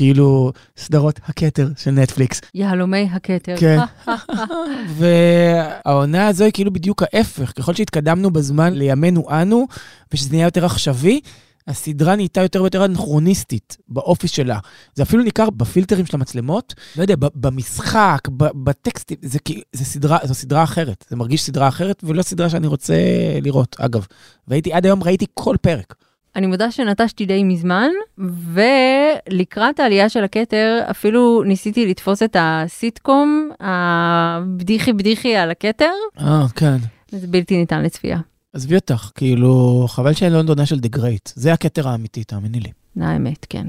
כאילו 0.00 0.52
סדרות 0.76 1.20
הכתר 1.24 1.68
של 1.76 1.90
נטפליקס. 1.90 2.40
יהלומי 2.54 3.08
הכתר. 3.12 3.54
כן. 3.58 3.78
והעונה 4.98 6.26
הזו 6.26 6.44
היא 6.44 6.52
כאילו 6.52 6.72
בדיוק 6.72 7.02
ההפך. 7.02 7.52
ככל 7.56 7.74
שהתקדמנו 7.74 8.30
בזמן 8.30 8.72
לימינו 8.72 9.30
אנו, 9.30 9.66
ושזה 10.14 10.30
נהיה 10.32 10.44
יותר 10.44 10.64
עכשווי, 10.64 11.20
הסדרה 11.66 12.16
נהייתה 12.16 12.40
יותר 12.40 12.62
ויותר 12.62 12.84
אנכרוניסטית 12.84 13.76
באופי 13.88 14.28
שלה. 14.28 14.58
זה 14.94 15.02
אפילו 15.02 15.22
ניכר 15.22 15.50
בפילטרים 15.50 16.06
של 16.06 16.16
המצלמות, 16.16 16.74
לא 16.96 17.02
יודע, 17.02 17.14
במשחק, 17.18 18.20
בטקסטים, 18.36 19.16
זה, 19.22 19.38
זה 19.72 19.84
סדרה, 19.84 20.18
זו 20.24 20.34
סדרה 20.34 20.62
אחרת. 20.62 21.04
זה 21.08 21.16
מרגיש 21.16 21.42
סדרה 21.42 21.68
אחרת, 21.68 22.02
ולא 22.04 22.22
סדרה 22.22 22.50
שאני 22.50 22.66
רוצה 22.66 22.94
לראות, 23.42 23.76
אגב. 23.78 24.06
והייתי, 24.48 24.72
עד 24.72 24.86
היום 24.86 25.02
ראיתי 25.02 25.26
כל 25.34 25.56
פרק. 25.60 25.94
אני 26.36 26.46
מודה 26.46 26.70
שנטשתי 26.70 27.26
די 27.26 27.44
מזמן, 27.44 27.90
ולקראת 28.18 29.80
העלייה 29.80 30.08
של 30.08 30.24
הכתר, 30.24 30.80
אפילו 30.90 31.42
ניסיתי 31.46 31.86
לתפוס 31.86 32.22
את 32.22 32.36
הסיטקום, 32.40 33.50
הבדיחי 33.60 34.92
בדיחי 34.92 35.36
על 35.36 35.50
הכתר, 35.50 35.92
אה, 36.20 36.46
כן. 36.56 36.76
זה 37.10 37.26
בלתי 37.26 37.56
ניתן 37.56 37.82
לצפייה. 37.82 38.18
עזבי 38.52 38.74
אותך, 38.74 39.10
כאילו, 39.14 39.84
חבל 39.88 40.12
שאין 40.12 40.32
לונדונה 40.32 40.66
של 40.66 40.76
The 40.76 40.96
Great. 40.96 41.32
זה 41.34 41.52
הכתר 41.52 41.88
האמיתי, 41.88 42.24
תאמיני 42.24 42.60
לי. 42.60 42.70
האמת, 43.00 43.46
כן. 43.48 43.66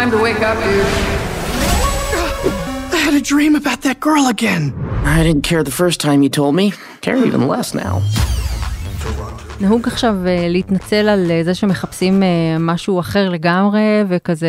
Time 0.00 0.12
to 0.16 0.22
wake 0.28 0.42
up, 0.50 0.58
dude. 0.66 0.86
I 2.96 3.00
had 3.06 3.14
a 3.22 3.24
dream 3.32 3.52
about 3.62 3.80
that 3.86 3.98
girl 4.08 4.24
again. 4.36 4.62
I 5.16 5.18
didn't 5.26 5.44
care 5.50 5.62
the 5.70 5.76
first 5.82 5.98
time 6.06 6.18
you 6.24 6.30
told 6.40 6.54
me. 6.60 6.66
Care 7.06 7.18
even 7.28 7.42
less 7.54 7.68
now. 7.74 7.94
נהוג 9.60 9.86
עכשיו 9.86 10.16
אה, 10.26 10.46
להתנצל 10.48 11.08
על 11.08 11.30
אה, 11.30 11.40
זה 11.44 11.54
שמחפשים 11.54 12.22
אה, 12.22 12.58
משהו 12.60 13.00
אחר 13.00 13.28
לגמרי, 13.30 14.04
וכזה 14.08 14.48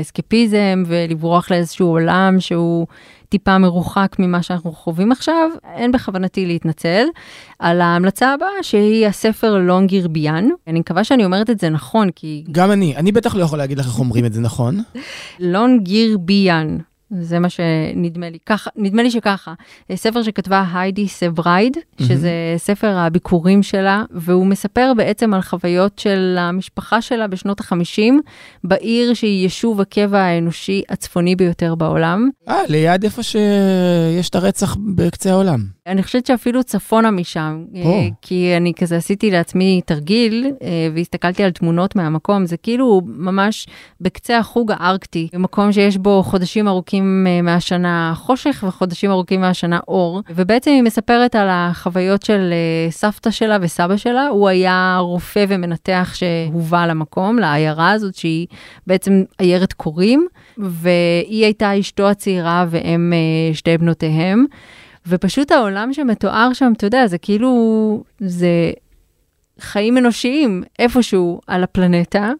אסקפיזם, 0.00 0.82
ולברוח 0.86 1.50
לאיזשהו 1.50 1.88
עולם 1.88 2.36
שהוא 2.40 2.86
טיפה 3.30 3.58
מרוחק 3.58 4.16
ממה 4.18 4.42
שאנחנו 4.42 4.72
חווים 4.72 5.12
עכשיו. 5.12 5.50
אין 5.74 5.92
בכוונתי 5.92 6.46
להתנצל 6.46 7.06
על 7.58 7.80
ההמלצה 7.80 8.32
הבאה, 8.32 8.62
שהיא 8.62 9.06
הספר 9.06 9.54
לונגיר 9.58 10.08
ביאן. 10.08 10.48
אני 10.66 10.80
מקווה 10.80 11.04
שאני 11.04 11.24
אומרת 11.24 11.50
את 11.50 11.60
זה 11.60 11.68
נכון, 11.68 12.10
כי 12.16 12.44
גם 12.52 12.70
אני, 12.72 12.96
אני 12.96 13.12
בטח 13.12 13.34
לא 13.34 13.42
יכול 13.42 13.58
להגיד 13.58 13.78
לך 13.78 13.86
איך 13.86 13.98
אומרים 13.98 14.24
את 14.24 14.32
זה 14.32 14.40
נכון. 14.40 14.82
לונגיר 15.40 16.18
ביאן. 16.18 16.78
זה 17.10 17.38
מה 17.38 17.48
שנדמה 17.48 18.30
לי, 18.30 18.38
ככה, 18.46 18.70
נדמה 18.76 19.02
לי 19.02 19.10
שככה. 19.10 19.54
ספר 19.94 20.22
שכתבה 20.22 20.64
היידי 20.74 21.08
סברייד, 21.08 21.76
שזה 22.02 22.30
ספר 22.56 22.98
הביקורים 22.98 23.62
שלה, 23.62 24.04
והוא 24.10 24.46
מספר 24.46 24.92
בעצם 24.96 25.34
על 25.34 25.42
חוויות 25.42 25.98
של 25.98 26.36
המשפחה 26.38 27.02
שלה 27.02 27.26
בשנות 27.26 27.60
ה-50, 27.60 28.12
בעיר 28.64 29.14
שהיא 29.14 29.42
יישוב 29.42 29.80
הקבע 29.80 30.18
האנושי 30.18 30.82
הצפוני 30.88 31.36
ביותר 31.36 31.74
בעולם. 31.74 32.28
אה, 32.48 32.60
ליד 32.68 33.04
איפה 33.04 33.22
שיש 33.22 34.28
את 34.28 34.34
הרצח 34.34 34.76
בקצה 34.94 35.30
העולם. 35.30 35.64
אני 35.86 36.02
חושבת 36.02 36.26
שאפילו 36.26 36.64
צפונה 36.64 37.10
משם. 37.10 37.64
אה, 37.76 38.08
כי 38.22 38.56
אני 38.56 38.72
כזה 38.74 38.96
עשיתי 38.96 39.30
לעצמי 39.30 39.80
תרגיל 39.86 40.46
אה, 40.62 40.88
והסתכלתי 40.94 41.42
על 41.42 41.50
תמונות 41.50 41.96
מהמקום, 41.96 42.46
זה 42.46 42.56
כאילו 42.56 43.00
ממש 43.04 43.66
בקצה 44.00 44.38
החוג 44.38 44.72
הארקטי, 44.72 45.28
במקום 45.32 45.72
שיש 45.72 45.96
בו 45.96 46.22
חודשים 46.22 46.68
ארוכים 46.68 46.99
ארוכים 47.00 47.26
אה, 47.26 47.42
מהשנה 47.42 48.12
חושך 48.16 48.64
וחודשים 48.68 49.10
ארוכים 49.10 49.40
מהשנה 49.40 49.80
אור, 49.88 50.22
ובעצם 50.30 50.70
היא 50.70 50.82
מספרת 50.82 51.34
על 51.34 51.48
החוויות 51.50 52.22
של 52.22 52.52
אה, 52.52 52.90
סבתא 52.90 53.30
שלה 53.30 53.58
וסבא 53.60 53.96
שלה, 53.96 54.26
הוא 54.26 54.48
היה 54.48 54.98
רופא 55.00 55.44
ומנתח 55.48 56.12
שהובא 56.14 56.86
למקום, 56.86 57.38
לעיירה 57.38 57.90
הזאת 57.90 58.14
שהיא 58.14 58.46
בעצם 58.86 59.22
עיירת 59.38 59.72
קורים, 59.72 60.26
והיא 60.58 61.44
הייתה 61.44 61.80
אשתו 61.80 62.08
הצעירה 62.08 62.66
והם 62.70 63.12
אה, 63.12 63.54
שתי 63.54 63.78
בנותיהם. 63.78 64.44
ופשוט 65.06 65.52
העולם 65.52 65.92
שמתואר 65.92 66.52
שם, 66.52 66.72
אתה 66.76 66.86
יודע, 66.86 67.06
זה 67.06 67.18
כאילו, 67.18 68.02
זה 68.20 68.72
חיים 69.60 69.98
אנושיים 69.98 70.62
איפשהו 70.78 71.40
על 71.46 71.62
הפלנטה, 71.62 72.30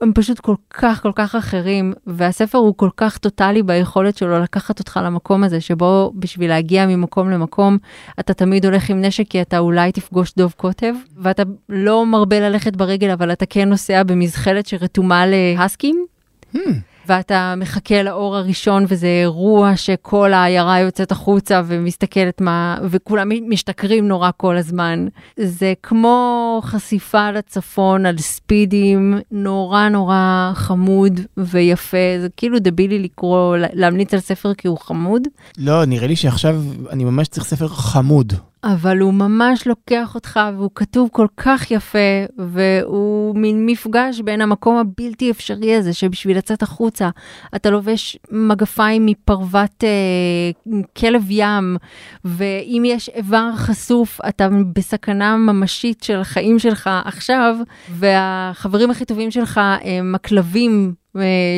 והם 0.00 0.12
פשוט 0.14 0.40
כל 0.40 0.54
כך 0.70 1.02
כל 1.02 1.12
כך 1.14 1.34
אחרים, 1.34 1.92
והספר 2.06 2.58
הוא 2.58 2.74
כל 2.76 2.90
כך 2.96 3.18
טוטאלי 3.18 3.62
ביכולת 3.62 4.16
שלו 4.16 4.40
לקחת 4.40 4.78
אותך 4.78 5.00
למקום 5.04 5.44
הזה, 5.44 5.60
שבו 5.60 6.12
בשביל 6.14 6.50
להגיע 6.50 6.86
ממקום 6.86 7.30
למקום, 7.30 7.78
אתה 8.20 8.34
תמיד 8.34 8.64
הולך 8.64 8.90
עם 8.90 9.00
נשק 9.00 9.28
כי 9.30 9.42
אתה 9.42 9.58
אולי 9.58 9.92
תפגוש 9.92 10.34
דוב 10.36 10.54
קוטב, 10.56 10.94
ואתה 11.16 11.42
לא 11.68 12.06
מרבה 12.06 12.40
ללכת 12.40 12.76
ברגל, 12.76 13.10
אבל 13.10 13.32
אתה 13.32 13.46
כן 13.46 13.68
נוסע 13.68 14.02
במזחלת 14.02 14.66
שרתומה 14.66 15.24
להסקים. 15.26 16.06
Hmm. 16.54 16.58
ואתה 17.06 17.54
מחכה 17.56 18.02
לאור 18.02 18.36
הראשון 18.36 18.84
וזה 18.88 19.06
אירוע 19.06 19.76
שכל 19.76 20.32
העיירה 20.32 20.80
יוצאת 20.80 21.12
החוצה 21.12 21.62
ומסתכלת 21.66 22.40
מה, 22.40 22.78
וכולם 22.82 23.28
משתכרים 23.48 24.08
נורא 24.08 24.30
כל 24.36 24.56
הזמן. 24.56 25.06
זה 25.36 25.72
כמו 25.82 26.60
חשיפה 26.64 27.30
לצפון 27.30 28.06
על 28.06 28.18
ספידים, 28.18 29.14
נורא 29.30 29.88
נורא 29.88 30.50
חמוד 30.54 31.20
ויפה, 31.36 31.96
זה 32.20 32.28
כאילו 32.36 32.58
דבילי 32.58 32.98
לקרוא, 32.98 33.56
להמליץ 33.72 34.14
על 34.14 34.20
ספר 34.20 34.54
כי 34.54 34.68
הוא 34.68 34.78
חמוד. 34.78 35.22
לא, 35.58 35.84
נראה 35.84 36.06
לי 36.06 36.16
שעכשיו 36.16 36.60
אני 36.90 37.04
ממש 37.04 37.28
צריך 37.28 37.46
ספר 37.46 37.68
חמוד. 37.68 38.32
אבל 38.64 38.98
הוא 39.00 39.14
ממש 39.14 39.66
לוקח 39.66 40.14
אותך 40.14 40.40
והוא 40.56 40.70
כתוב 40.74 41.08
כל 41.12 41.26
כך 41.36 41.70
יפה 41.70 41.98
והוא 42.38 43.36
מין 43.36 43.66
מפגש 43.66 44.20
בין 44.20 44.40
המקום 44.40 44.76
הבלתי 44.76 45.30
אפשרי 45.30 45.74
הזה 45.74 45.92
שבשביל 45.92 46.38
לצאת 46.38 46.62
החוצה 46.62 47.10
אתה 47.56 47.70
לובש 47.70 48.18
מגפיים 48.30 49.06
מפרוות 49.06 49.84
אה, 49.84 50.80
כלב 50.96 51.30
ים 51.30 51.76
ואם 52.24 52.82
יש 52.86 53.08
איבר 53.08 53.50
חשוף 53.56 54.20
אתה 54.28 54.48
בסכנה 54.72 55.36
ממשית 55.36 56.02
של 56.02 56.20
החיים 56.20 56.58
שלך 56.58 56.90
עכשיו 57.04 57.56
והחברים 57.90 58.90
הכי 58.90 59.04
טובים 59.04 59.30
שלך 59.30 59.60
הם 59.82 60.14
הכלבים 60.14 60.94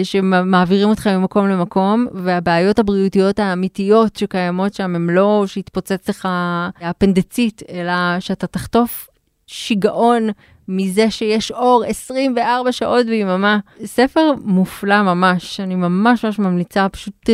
שמעבירים 0.02 0.88
אותך 0.88 1.06
ממקום 1.06 1.48
למקום, 1.48 2.06
והבעיות 2.14 2.78
הבריאותיות 2.78 3.38
האמיתיות 3.38 4.16
שקיימות 4.16 4.74
שם 4.74 4.96
הם 4.96 5.10
לא 5.10 5.44
שיתפוצץ 5.46 6.08
לך 6.08 6.28
האפנדצית, 6.80 7.62
אלא 7.68 8.20
שאתה 8.20 8.46
תחטוף 8.46 9.08
שיגעון 9.46 10.28
מזה 10.68 11.10
שיש 11.10 11.50
אור 11.50 11.84
24 11.86 12.72
שעות 12.72 13.06
ביממה. 13.06 13.58
ספר 13.84 14.30
מופלא 14.44 15.02
ממש, 15.02 15.60
אני 15.60 15.74
ממש 15.74 16.24
ממש 16.24 16.38
ממליצה 16.38 16.88
פשוט 16.88 17.30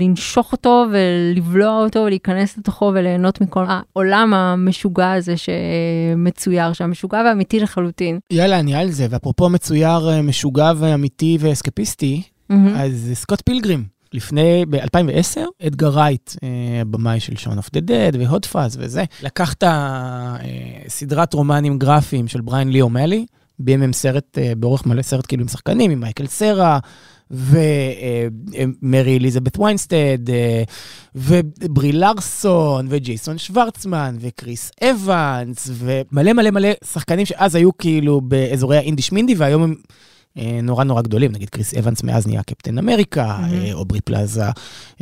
לנשוך 0.00 0.52
אותו 0.52 0.84
ולבלוע 0.92 1.84
אותו 1.84 1.98
ולהיכנס 1.98 2.58
לתוכו 2.58 2.92
וליהנות 2.94 3.40
מכל 3.40 3.64
העולם 3.68 4.34
המשוגע 4.34 5.12
הזה 5.12 5.34
שמצויר 5.36 6.72
שם, 6.72 6.90
משוגע 6.90 7.22
ואמיתי 7.26 7.60
לחלוטין. 7.60 8.18
יאללה, 8.30 8.60
אני 8.60 8.74
על 8.74 8.90
זה, 8.90 9.06
ואפרופו 9.10 9.48
מצויר 9.48 10.10
אה, 10.10 10.22
משוגע 10.22 10.72
ואמיתי 10.76 11.38
ואסקפיסטי, 11.40 12.22
mm-hmm. 12.52 12.54
אז 12.54 13.10
סקוט 13.14 13.42
פילגרים. 13.44 13.95
לפני, 14.16 14.64
ב-2010, 14.70 15.66
אדגר 15.66 15.88
רייט, 15.88 16.30
אה, 16.42 16.82
במאי 16.90 17.20
של 17.20 17.36
Shaun 17.36 17.56
of 17.56 17.70
the 17.72 17.80
Dead 17.80 18.12
ו 18.18 18.25
Hot 18.25 18.46
Fuzz 18.46 18.76
וזה, 18.80 19.04
לקח 19.22 19.52
את 19.52 19.64
הסדרת 19.66 21.34
רומנים 21.34 21.78
גרפיים 21.78 22.28
של 22.28 22.40
בריין 22.40 22.68
לי 22.68 22.80
או'מלי, 22.80 23.26
ביים 23.58 23.92
סרט, 23.92 24.38
אה, 24.38 24.52
באורך 24.56 24.86
מלא 24.86 25.02
סרט 25.02 25.26
כאילו 25.26 25.42
עם 25.42 25.48
שחקנים, 25.48 25.90
עם 25.90 26.00
מייקל 26.00 26.26
סרה, 26.26 26.78
ומרי 27.30 29.10
אה, 29.10 29.16
אליזבת 29.16 29.58
ויינסטד, 29.58 30.18
וברי 31.14 31.92
לארסון, 31.92 32.86
וג'ייסון 32.90 33.38
שוורצמן, 33.38 34.16
וקריס 34.20 34.70
אבנס, 34.90 35.70
ומלא 35.72 36.32
מלא 36.32 36.50
מלא 36.50 36.68
שחקנים 36.92 37.26
שאז 37.26 37.54
היו 37.54 37.78
כאילו 37.78 38.20
באזורי 38.20 38.76
האינדי 38.76 39.02
שמינדי, 39.02 39.34
והיום 39.34 39.62
הם... 39.62 39.74
אה, 40.38 40.60
נורא 40.62 40.84
נורא 40.84 41.02
גדולים, 41.02 41.32
נגיד 41.32 41.50
קריס 41.50 41.74
אבנס 41.74 42.02
מאז 42.02 42.26
נהיה 42.26 42.42
קפטן 42.42 42.78
אמריקה, 42.78 43.38
mm-hmm. 43.38 43.72
אוברי 43.72 44.00
פלאזה, 44.00 44.44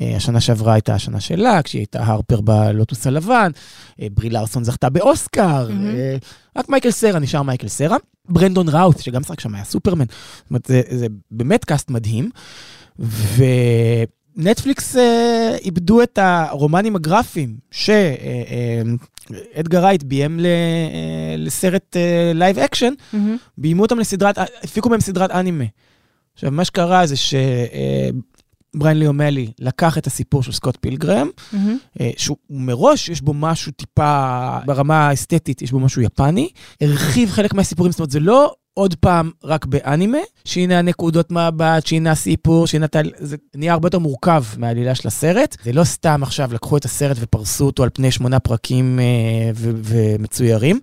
אה, 0.01 0.17
השנה 0.17 0.41
שעברה 0.41 0.73
הייתה 0.73 0.95
השנה 0.95 1.21
שלה, 1.21 1.63
כשהיא 1.63 1.81
הייתה 1.81 2.05
הרפר 2.05 2.41
בלוטוס 2.41 3.07
הלבן, 3.07 3.51
ברי 3.99 4.31
לארסון 4.31 4.65
זכתה 4.65 4.91
באוסקר, 4.91 5.69
mm-hmm. 5.69 6.59
רק 6.59 6.69
מייקל 6.69 6.91
סרה 6.91 7.19
נשאר 7.19 7.43
מייקל 7.43 7.69
סרה. 7.69 7.97
ברנדון 8.29 8.69
ראוט, 8.69 9.01
שגם 9.01 9.23
שחק 9.23 9.41
שם 9.41 9.55
היה 9.55 9.65
סופרמן, 9.65 10.05
זאת 10.07 10.51
אומרת, 10.51 10.67
זה, 10.67 10.83
זה 10.91 11.07
באמת 11.31 11.65
קאסט 11.65 11.91
מדהים. 11.91 12.31
ו... 12.99 13.45
נטפליקס 14.37 14.97
אה, 14.97 15.57
עיבדו 15.65 16.03
את 16.03 16.19
הרומנים 16.23 16.97
הגרפיים 16.97 17.57
שאדגר 17.71 19.85
רייט 19.85 20.03
ביים 20.03 20.41
אה, 20.45 21.35
לסרט 21.39 21.97
live 22.35 22.59
אה, 22.59 22.65
action, 22.65 22.93
mm-hmm. 22.93 23.17
ביימו 23.59 23.83
אותם 23.83 23.99
לסדרת, 23.99 24.39
הפיקו 24.39 24.89
מהם 24.89 25.01
סדרת 25.01 25.31
אנימה. 25.31 25.65
עכשיו, 26.35 26.51
מה 26.51 26.65
שקרה 26.65 27.07
זה 27.07 27.17
שבריין 28.75 28.99
לי 28.99 29.12
או'מלי 29.12 29.51
לקח 29.59 29.99
את 29.99 30.07
הסיפור 30.07 30.43
של 30.43 30.53
סקוט 30.53 30.79
פילגרם, 30.81 31.29
mm-hmm. 31.37 32.03
שהוא 32.17 32.37
מראש, 32.51 33.09
יש 33.09 33.21
בו 33.21 33.35
משהו 33.35 33.73
טיפה, 33.73 34.59
ברמה 34.67 35.09
האסתטית, 35.09 35.63
יש 35.63 35.73
בו 35.73 35.81
משהו 35.81 36.03
יפני, 36.03 36.49
הרחיב 36.81 37.31
חלק 37.31 37.55
מהסיפורים, 37.55 37.93
זאת 37.93 38.01
אומרת, 38.01 38.11
זה 38.11 38.21
לא 38.21 38.55
עוד 38.75 38.95
פעם 38.95 39.31
רק 39.45 39.67
באנימה, 39.67 40.19
שהנה 40.45 40.79
הנקודות 40.79 41.33
מבט, 41.33 41.87
שהנה 41.87 42.11
הסיפור, 42.11 42.67
שהנה... 42.67 42.87
זה 43.19 43.37
נהיה 43.55 43.73
הרבה 43.73 43.87
יותר 43.87 43.99
מורכב 43.99 44.45
מהעלילה 44.57 44.95
של 44.95 45.09
הסרט. 45.09 45.57
זה 45.65 45.73
לא 45.73 45.85
סתם 45.85 46.23
עכשיו 46.23 46.55
לקחו 46.55 46.77
את 46.77 46.85
הסרט 46.85 47.17
ופרסו 47.21 47.67
אותו 47.67 47.83
על 47.83 47.91
פני 47.93 48.11
שמונה 48.11 48.41
פרקים 48.41 49.01
אה, 49.01 49.51
ומצוירים. 49.57 50.81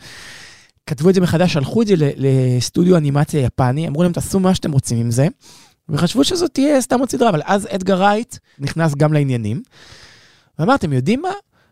כתבו 0.85 1.09
את 1.09 1.15
זה 1.15 1.21
מחדש, 1.21 1.53
שלחו 1.53 1.81
את 1.81 1.87
זה 1.87 1.93
לסטודיו 1.97 2.97
אנימציה 2.97 3.41
יפני, 3.41 3.87
אמרו 3.87 4.03
להם, 4.03 4.11
תעשו 4.11 4.39
מה 4.39 4.55
שאתם 4.55 4.71
רוצים 4.71 4.97
עם 4.97 5.11
זה, 5.11 5.27
וחשבו 5.89 6.23
שזאת 6.23 6.53
תהיה 6.53 6.81
סתם 6.81 6.99
עוד 6.99 7.09
סדרה, 7.09 7.29
אבל 7.29 7.41
אז 7.45 7.67
אדגר 7.71 7.99
רייט 7.99 8.35
נכנס 8.59 8.95
גם 8.95 9.13
לעניינים. 9.13 9.61
ואמר, 10.59 10.75
אתם 10.75 10.93
יודעים 10.93 11.21
מה? 11.21 11.31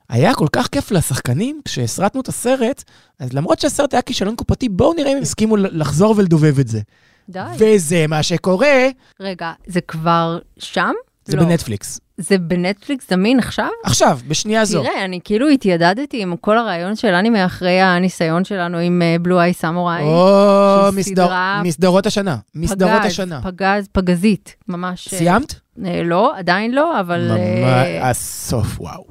היה 0.09 0.33
כל 0.33 0.47
כך 0.51 0.67
כיף 0.67 0.91
לשחקנים, 0.91 1.61
כשהסרטנו 1.65 2.21
את 2.21 2.27
הסרט, 2.27 2.83
אז 3.19 3.33
למרות 3.33 3.59
שהסרט 3.59 3.93
היה 3.93 4.01
כישלון 4.01 4.35
קופתי, 4.35 4.69
בואו 4.69 4.93
נראה 4.93 5.11
אם 5.11 5.17
הם 5.17 5.21
הסכימו 5.21 5.57
לחזור 5.57 6.13
ולדובב 6.17 6.59
את 6.59 6.67
זה. 6.67 6.81
די. 7.29 7.39
וזה 7.59 8.07
מה 8.07 8.23
שקורה. 8.23 8.87
רגע, 9.19 9.51
זה 9.67 9.81
כבר 9.81 10.39
שם? 10.57 10.91
זה 11.25 11.37
לא. 11.37 11.43
בנטפליקס. 11.43 11.99
זה 12.19 12.37
בנטפליקס 12.37 13.09
זמין 13.09 13.39
עכשיו? 13.39 13.69
עכשיו, 13.83 14.19
בשנייה 14.27 14.65
זו. 14.65 14.83
תראה, 14.83 15.05
אני 15.05 15.19
כאילו 15.23 15.47
התיידדתי 15.47 16.21
עם 16.21 16.35
כל 16.41 16.57
הרעיון 16.57 16.95
של 16.95 17.13
אנימה 17.13 17.45
אחרי 17.45 17.81
הניסיון 17.81 18.43
שלנו 18.43 18.77
עם 18.77 19.01
בלו 19.21 19.39
איי 19.41 19.53
סמוראי. 19.53 20.03
או, 20.03 20.89
מסדר, 20.93 21.31
מסדרות 21.63 22.05
השנה. 22.05 22.37
מסדרות 22.55 22.91
פגז, 23.01 23.05
השנה. 23.05 23.41
פגז, 23.43 23.87
פגזית, 23.91 24.55
ממש. 24.67 25.13
אה, 25.13 25.19
סיימת? 25.19 25.55
אה, 25.85 26.03
לא, 26.03 26.37
עדיין 26.37 26.71
לא, 26.71 26.99
אבל... 26.99 27.27
ממש, 27.31 27.39
אה, 27.39 28.09
הסוף, 28.09 28.79
וואו. 28.79 29.03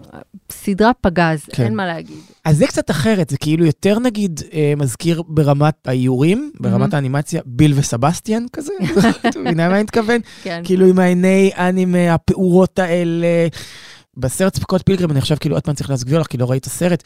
סדרה 0.52 0.92
פגז, 1.00 1.44
כן. 1.52 1.64
אין 1.64 1.74
מה 1.74 1.86
להגיד. 1.86 2.16
אז 2.44 2.56
זה 2.56 2.66
קצת 2.66 2.90
אחרת, 2.90 3.30
זה 3.30 3.36
כאילו 3.38 3.66
יותר 3.66 3.98
נגיד 3.98 4.40
אה, 4.52 4.72
מזכיר 4.76 5.22
ברמת 5.28 5.88
האיורים, 5.88 6.52
ברמת 6.60 6.92
mm-hmm. 6.92 6.96
האנימציה, 6.96 7.42
ביל 7.46 7.72
וסבסטיאן 7.76 8.44
כזה, 8.52 8.72
אתה 9.28 9.38
מבינה 9.38 9.68
מה 9.68 9.74
אני 9.74 9.82
מתכוון? 9.82 10.20
כן. 10.42 10.60
כאילו 10.64 10.86
עם 10.86 10.98
העיני 10.98 11.50
אנימה, 11.56 12.14
הפעורות 12.14 12.78
האלה. 12.78 13.26
בסרט 14.16 14.54
ספקות 14.54 14.82
פילגרים, 14.86 15.10
אני 15.10 15.18
עכשיו 15.18 15.36
כאילו 15.40 15.56
עוד 15.56 15.62
פעם 15.62 15.74
צריך 15.74 15.90
להסביר 15.90 16.20
לך, 16.20 16.26
כי 16.26 16.38
לא 16.38 16.50
ראית 16.50 16.66
הסרט. 16.66 17.02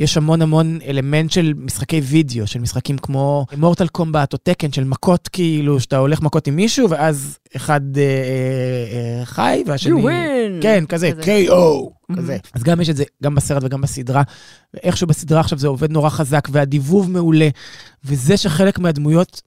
יש 0.00 0.16
המון 0.16 0.42
המון 0.42 0.78
אלמנט 0.86 1.30
של 1.30 1.52
משחקי 1.56 2.00
וידאו, 2.00 2.46
של 2.46 2.60
משחקים 2.60 2.98
כמו 2.98 3.46
מורטל 3.56 3.88
קומבט 3.88 4.32
או 4.32 4.38
תקן, 4.42 4.72
של 4.72 4.84
מכות 4.84 5.28
כאילו, 5.28 5.80
שאתה 5.80 5.96
הולך 5.96 6.22
מכות 6.22 6.46
עם 6.46 6.56
מישהו, 6.56 6.90
ואז 6.90 7.38
אחד 7.56 7.80
אה, 7.96 8.02
אה, 8.02 9.18
אה, 9.20 9.24
חי, 9.24 9.62
והשני... 9.66 9.92
You 9.92 10.04
win! 10.04 10.62
כן, 10.62 10.84
כזה, 10.88 11.10
כזה. 11.12 11.22
KO, 11.22 11.50
mm-hmm. 11.52 12.16
כזה. 12.16 12.36
אז 12.54 12.62
גם 12.62 12.80
יש 12.80 12.88
את 12.88 12.96
זה, 12.96 13.04
גם 13.22 13.34
בסרט 13.34 13.64
וגם 13.64 13.80
בסדרה. 13.80 14.22
ואיכשהו 14.74 15.06
בסדרה 15.06 15.40
עכשיו 15.40 15.58
זה 15.58 15.68
עובד 15.68 15.92
נורא 15.92 16.08
חזק, 16.08 16.48
והדיבוב 16.52 17.10
מעולה. 17.10 17.48
וזה 18.04 18.36
שחלק 18.36 18.78
מהדמויות 18.78 19.42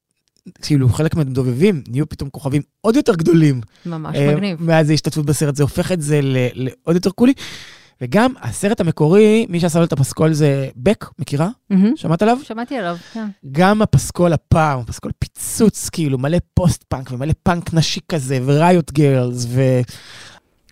כאילו 0.62 0.88
חלק 0.88 1.14
מהדובבים 1.14 1.82
נהיו 1.88 2.08
פתאום 2.08 2.30
כוכבים 2.30 2.62
עוד 2.80 2.96
יותר 2.96 3.14
גדולים. 3.14 3.60
ממש 3.86 4.16
uh, 4.16 4.34
מגניב. 4.34 4.62
מאז 4.62 4.90
ההשתתפות 4.90 5.26
בסרט, 5.26 5.56
זה 5.56 5.62
הופך 5.62 5.92
את 5.92 6.02
זה 6.02 6.20
לעוד 6.54 6.96
יותר 6.96 7.10
קולי. 7.10 7.32
וגם 8.00 8.32
הסרט 8.40 8.80
המקורי, 8.80 9.46
מי 9.48 9.60
שעשה 9.60 9.78
לו 9.78 9.84
את 9.84 9.92
הפסקול 9.92 10.32
זה 10.32 10.68
בק, 10.76 11.04
מכירה? 11.18 11.48
מהמם. 11.70 11.96
שמעת 11.96 12.22
עליו? 12.22 12.38
שמעתי 12.42 12.76
עליו, 12.76 12.96
כן. 13.12 13.26
גם 13.52 13.82
הפסקול 13.82 14.32
הפעם, 14.32 14.82
פסקול 14.84 15.12
פיצוץ, 15.18 15.88
כאילו, 15.88 16.18
מלא 16.18 16.38
פוסט-פאנק 16.54 17.12
ומלא 17.12 17.32
פאנק 17.42 17.74
נשי 17.74 18.00
כזה, 18.08 18.38
ו 18.44 18.54
Riot 18.54 18.92
Grrrls, 18.92 19.46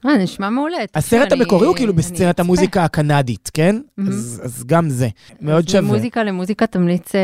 אה, 0.07 0.17
נשמע 0.19 0.51
מעולה. 0.51 0.77
והסרט 0.95 1.23
תקשיב, 1.29 1.41
המקורי 1.43 1.67
הוא 1.67 1.73
אני- 1.73 1.79
כאילו 1.79 1.93
אני 1.93 1.99
בסצנת. 1.99 2.41
המוזיקה 2.41 2.85
הקנדית, 2.85 3.51
כן? 3.55 3.77
מהמם. 3.99 4.11
אז 4.11 4.41
אז 4.45 4.65
גם 4.67 4.91
זה, 4.91 5.09
מאוד 5.41 5.69
שווה. 5.69 5.81
ממוזיקה 5.81 6.25
למוזיקה 6.25 6.67
תמליץ, 6.67 7.15
אה, 7.15 7.21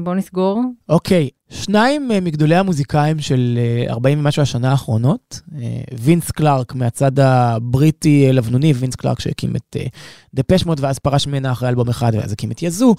בוא 0.00 0.14
נסגור. 0.14 0.62
אוקיי, 0.88 1.28
שניים 1.52 2.12
אה, 2.12 2.20
מגדולי 2.20 2.54
המוזיקאים 2.54 3.20
של 3.20 3.58
אה, 3.86 3.92
40 3.92 4.18
ומשהו 4.18 4.42
השנה 4.42 4.70
האחרונות, 4.70 5.40
אה, 5.56 5.80
וינס 6.00 6.30
קלארק 6.30 6.74
מהצד 6.74 7.18
הבריטי 7.18 8.26
אה, 8.26 8.32
לבנוני, 8.32 8.72
וינס 8.72 8.94
קלארק 8.94 9.20
שהקים 9.20 9.56
את 9.56 9.76
אה, 9.76 9.86
דפש 10.34 10.66
מוד 10.66 10.80
ואז 10.80 10.98
פרש 10.98 11.26
ממנה 11.26 11.52
אחרי 11.52 11.68
אלבום 11.68 11.88
אחד, 11.88 12.12
ואז 12.14 12.32
הקים 12.32 12.50
את 12.50 12.62
יזו, 12.62 12.94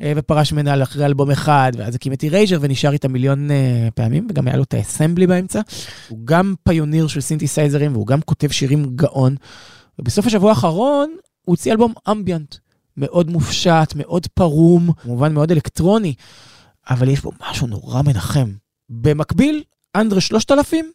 אה, 0.00 0.12
ופרש 0.16 0.52
ממנה 0.52 0.82
אחרי 0.82 1.06
אלבום 1.06 1.30
אחד, 1.30 1.72
ואז 1.76 1.94
הקים 1.94 2.12
את 2.12 2.22
אירייז'ר 2.22 2.58
ונשאר 2.60 2.92
איתה 2.92 3.08
מיליון 3.08 3.50
אה, 3.50 3.88
פעמים, 3.94 4.26
וגם 4.30 4.46
היה 4.46 4.56
לו 4.56 4.62
את 4.62 4.74
האסמבלי 4.74 5.26
באמצע. 5.26 5.60
הוא 6.08 6.18
גם 6.24 6.54
pioneer 6.62 7.06
של 7.06 7.20
סינתסייזרים 7.20 7.92
והוא 7.92 8.06
גם 8.06 8.20
כותב 8.20 8.48
שירים 8.48 8.86
גאון. 8.96 9.36
ובסוף 9.98 10.26
השבוע 10.26 10.50
האחרון 10.50 11.08
הוא 11.44 11.52
הוציא 11.52 11.72
אלבום 11.72 11.92
אמביאנט. 12.10 12.54
מאוד 12.96 13.30
מופשט, 13.30 13.92
מאוד 13.96 14.26
פרום, 14.34 14.90
כמובן 15.02 15.34
מאוד 15.34 15.52
אלקטרוני. 15.52 16.14
אבל 16.90 17.08
יש 17.08 17.20
בו 17.20 17.30
משהו 17.50 17.66
נורא 17.66 18.02
מנחם. 18.02 18.48
במקביל, 18.88 19.62
אנדרה 19.96 20.20
3000 20.20 20.92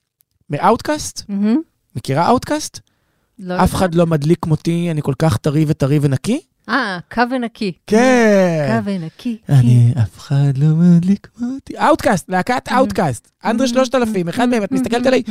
מאוטקאסט, 0.50 1.24
מהמם. 1.30 1.58
מכירה 1.96 2.28
אאוטקאסט? 2.28 2.80
לא 3.40 3.64
אף 3.64 3.76
אחד 3.76 3.96
לא 3.96 4.08
מדליק 4.08 4.40
כמותי, 4.42 4.88
אני 4.92 5.02
כל 5.02 5.14
כך 5.20 5.38
טרי 5.38 5.66
וטרי 5.68 6.00
ונקי. 6.02 6.42
אה, 6.70 6.98
קו 7.12 7.22
ונקי. 7.32 7.72
כן. 7.88 8.80
קו 8.84 8.86
ונקי. 8.86 9.38
אני, 9.50 9.94
אף 10.04 10.18
אחד 10.18 10.58
לא 10.58 10.68
מדליק 10.68 11.28
אותי. 11.42 11.78
אאוטקאסט, 11.78 12.30
להקת 12.30 12.70
אאוטקאסט. 12.72 13.32
אנדרה 13.46 13.68
3000, 13.68 14.30
אחד 14.30 14.50
מהם, 14.50 14.64
את 14.64 14.72
מסתכלת 14.72 15.06
עליי 15.06 15.24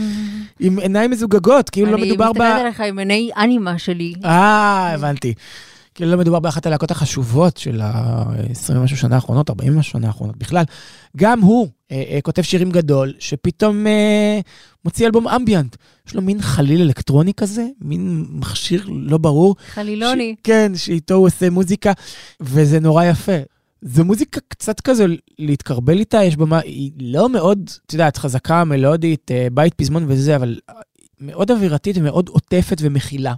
עם 0.61 0.79
עיניים 0.79 1.11
מזוגגות, 1.11 1.71
כאילו 1.71 1.93
לא 1.93 1.99
מדובר 1.99 2.33
ב... 2.33 2.41
אני 2.41 2.49
מסתכלת 2.51 2.65
עליך 2.65 2.81
עם 2.81 2.99
עיני 2.99 3.31
אנימה 3.37 3.79
שלי. 3.79 4.15
אה, 4.25 4.95
הבנתי. 4.95 5.35
כאילו 5.99 6.11
לא 6.11 6.19
מדובר 6.19 6.41
באחת 6.41 6.67
הלהקות 6.67 6.91
החשובות 6.91 7.57
של 7.57 7.81
ה-20 7.81 8.73
ומשהו 8.75 8.97
שנה 8.97 9.15
האחרונות, 9.15 9.51
40 9.51 9.75
ומשהו 9.75 9.93
שנה 9.93 10.07
האחרונות 10.07 10.37
בכלל. 10.37 10.65
גם 11.17 11.41
הוא 11.41 11.69
אה, 11.91 12.03
אה, 12.11 12.19
כותב 12.23 12.43
שירים 12.43 12.71
גדול, 12.71 13.13
שפתאום 13.19 13.87
אה, 13.87 14.41
מוציא 14.85 15.07
אלבום 15.07 15.29
אמביאנט. 15.29 15.77
יש 16.07 16.15
לו 16.15 16.23
מין 16.23 16.43
חליל 16.43 16.81
אלקטרוני 16.83 17.35
כזה, 17.35 17.67
מין 17.81 18.27
מכשיר 18.31 18.87
לא 18.89 19.19
ברור. 19.19 19.57
חלילוני. 19.69 20.35
ש... 20.39 20.41
כן, 20.45 20.73
שאיתו 20.77 21.15
הוא 21.15 21.27
עושה 21.27 21.51
מוזיקה, 21.51 21.93
וזה 22.41 22.81
נורא 22.81 23.05
יפה. 23.05 23.39
זו 23.83 24.05
מוזיקה 24.05 24.41
קצת 24.49 24.81
כזו 24.81 25.05
להתקרבל 25.39 25.99
איתה, 25.99 26.25
יש 26.25 26.37
בה 26.37 26.45
מה, 26.45 26.59
היא 26.59 26.93
לא 27.01 27.29
מאוד, 27.29 27.71
את 27.87 27.93
יודעת, 27.93 28.17
חזקה, 28.17 28.65
מלודית, 28.65 29.31
אה, 29.31 29.47
בית 29.53 29.75
פזמון 29.75 30.05
וזה, 30.09 30.37
אבל 30.37 30.59
מאוד 31.21 31.51
אווירתית 31.51 31.97
ומאוד 31.99 32.29
עוטפת 32.29 32.77
ומכילה. 32.81 33.35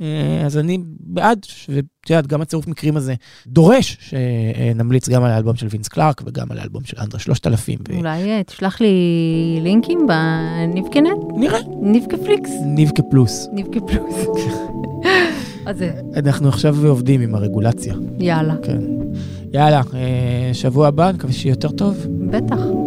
אה, 0.00 0.46
אז 0.46 0.58
אני 0.58 0.78
בעד, 1.00 1.46
ואת 1.68 1.84
יודעת, 2.10 2.26
גם 2.26 2.40
הצירוף 2.40 2.66
מקרים 2.66 2.96
הזה 2.96 3.14
דורש 3.46 3.96
שנמליץ 4.00 5.08
גם 5.08 5.24
על 5.24 5.30
האלבום 5.30 5.56
של 5.56 5.66
וינס 5.70 5.88
קלארק 5.88 6.22
וגם 6.26 6.46
על 6.50 6.58
האלבום 6.58 6.84
של 6.84 6.96
אנדרה 7.00 7.20
3000. 7.20 7.78
ו... 7.88 7.96
אולי 7.96 8.30
אה, 8.30 8.42
תשלח 8.42 8.80
לי 8.80 8.94
לינקים 9.62 10.06
בניבקנט? 10.06 11.18
נראה, 11.36 11.58
ניבקה 11.82 12.16
פליקס? 12.16 12.50
ניבקה 12.66 13.02
פלוס. 13.10 13.48
ניבקה 13.52 13.80
פלוס. 13.80 14.14
אז 15.66 15.84
אנחנו 16.16 16.48
עכשיו 16.48 16.86
עובדים 16.86 17.20
עם 17.20 17.34
הרגולציה, 17.34 17.94
יאללה. 18.18 18.54
כן. 18.62 18.78
יאללה, 19.52 19.82
אה, 19.94 20.50
שבוע 20.52 20.88
הבא, 20.88 21.12
נקווה 21.12 21.32
שיהיה 21.32 21.52
יותר 21.52 21.70
טוב. 21.70 22.06
בטח. 22.30 22.79